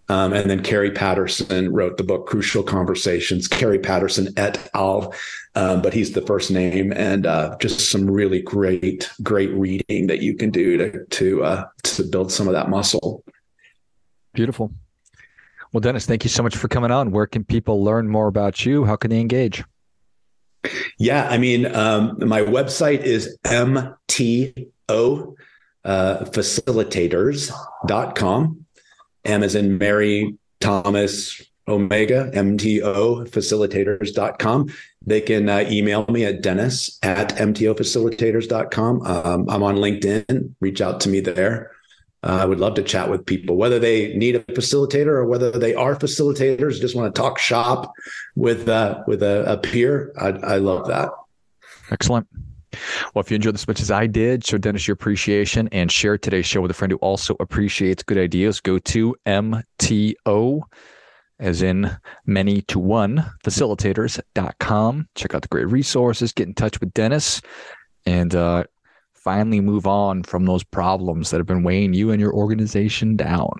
Um, 0.09 0.33
and 0.33 0.47
then 0.47 0.61
Kerry 0.61 0.91
Patterson 0.91 1.73
wrote 1.73 1.97
the 1.97 2.03
book 2.03 2.27
Crucial 2.27 2.61
Conversations. 2.61 3.47
Kerry 3.47 3.79
Patterson 3.79 4.27
et 4.37 4.69
al. 4.75 5.15
Um, 5.55 5.81
but 5.81 5.95
he's 5.95 6.11
the 6.11 6.21
first 6.21 6.51
name, 6.51 6.91
and 6.93 7.25
uh, 7.25 7.57
just 7.59 7.89
some 7.89 8.09
really 8.09 8.43
great, 8.43 9.09
great 9.23 9.51
reading 9.51 10.07
that 10.07 10.21
you 10.21 10.35
can 10.35 10.51
do 10.51 10.77
to 10.77 11.05
to 11.05 11.43
uh, 11.43 11.65
to 11.83 12.03
build 12.03 12.31
some 12.31 12.47
of 12.47 12.53
that 12.53 12.69
muscle. 12.69 13.23
Beautiful. 14.33 14.71
Well, 15.71 15.81
Dennis, 15.81 16.05
thank 16.05 16.23
you 16.23 16.29
so 16.29 16.43
much 16.43 16.55
for 16.55 16.67
coming 16.67 16.91
on. 16.91 17.09
Where 17.09 17.25
can 17.25 17.43
people 17.43 17.83
learn 17.83 18.07
more 18.07 18.27
about 18.27 18.63
you? 18.63 18.85
How 18.85 18.95
can 18.95 19.09
they 19.09 19.19
engage? 19.19 19.63
Yeah, 20.97 21.27
I 21.27 21.37
mean, 21.37 21.75
um, 21.75 22.17
my 22.19 22.41
website 22.41 23.01
is 23.01 23.37
mto 23.43 25.35
uh, 25.85 26.25
facilitators.com. 26.25 28.65
M 29.25 29.43
as 29.43 29.55
in 29.55 29.77
Mary 29.77 30.37
Thomas 30.59 31.41
Omega, 31.67 32.31
MTO 32.33 33.29
facilitators.com. 33.29 34.73
They 35.05 35.19
can 35.21 35.47
uh, 35.49 35.65
email 35.69 36.05
me 36.07 36.25
at 36.25 36.41
dennis 36.41 36.97
at 37.03 37.35
mtofacilitators.com. 37.35 39.05
Um, 39.05 39.49
I'm 39.49 39.61
on 39.63 39.75
LinkedIn. 39.75 40.55
Reach 40.59 40.81
out 40.81 40.99
to 41.01 41.09
me 41.09 41.19
there 41.21 41.71
uh, 42.23 42.39
I 42.41 42.45
would 42.45 42.59
love 42.59 42.75
to 42.75 42.83
chat 42.83 43.09
with 43.09 43.25
people, 43.25 43.57
whether 43.57 43.79
they 43.79 44.13
need 44.15 44.35
a 44.35 44.39
facilitator 44.39 45.07
or 45.07 45.25
whether 45.25 45.51
they 45.51 45.75
are 45.75 45.95
facilitators, 45.95 46.79
just 46.79 46.95
want 46.95 47.13
to 47.13 47.21
talk 47.21 47.37
shop 47.37 47.93
with 48.35 48.69
uh, 48.69 49.03
with 49.07 49.21
a, 49.21 49.43
a 49.51 49.57
peer. 49.57 50.13
I, 50.17 50.29
I 50.29 50.57
love 50.57 50.87
that. 50.87 51.09
Excellent. 51.91 52.27
Well, 53.13 53.21
if 53.21 53.29
you 53.29 53.35
enjoyed 53.35 53.53
this 53.53 53.63
as 53.63 53.67
much 53.67 53.81
as 53.81 53.91
I 53.91 54.07
did, 54.07 54.45
show 54.45 54.57
Dennis 54.57 54.87
your 54.87 54.93
appreciation 54.93 55.69
and 55.71 55.91
share 55.91 56.17
today's 56.17 56.45
show 56.45 56.61
with 56.61 56.71
a 56.71 56.73
friend 56.73 56.91
who 56.91 56.97
also 56.99 57.35
appreciates 57.39 58.03
good 58.03 58.17
ideas. 58.17 58.61
Go 58.61 58.79
to 58.79 59.15
MTO, 59.27 60.61
as 61.39 61.61
in 61.61 61.95
many 62.25 62.61
to 62.63 62.79
one, 62.79 63.29
facilitators.com. 63.45 65.07
Check 65.13 65.35
out 65.35 65.41
the 65.41 65.47
great 65.49 65.67
resources, 65.67 66.31
get 66.31 66.47
in 66.47 66.55
touch 66.55 66.79
with 66.79 66.93
Dennis, 66.93 67.41
and 68.05 68.33
uh, 68.33 68.63
finally 69.23 69.61
move 69.61 69.87
on 69.87 70.23
from 70.23 70.45
those 70.45 70.63
problems 70.63 71.29
that 71.29 71.37
have 71.37 71.47
been 71.47 71.63
weighing 71.63 71.93
you 71.93 72.11
and 72.11 72.19
your 72.19 72.33
organization 72.33 73.15
down. 73.15 73.51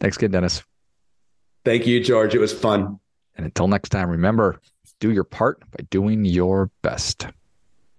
Thanks 0.00 0.16
again, 0.16 0.30
Dennis. 0.30 0.62
Thank 1.64 1.86
you, 1.86 2.02
George. 2.02 2.34
It 2.34 2.40
was 2.40 2.52
fun. 2.52 2.98
And 3.36 3.46
until 3.46 3.68
next 3.68 3.88
time, 3.88 4.10
remember 4.10 4.60
do 5.00 5.10
your 5.10 5.24
part 5.24 5.60
by 5.70 5.84
doing 5.90 6.24
your 6.24 6.70
best. 6.82 7.26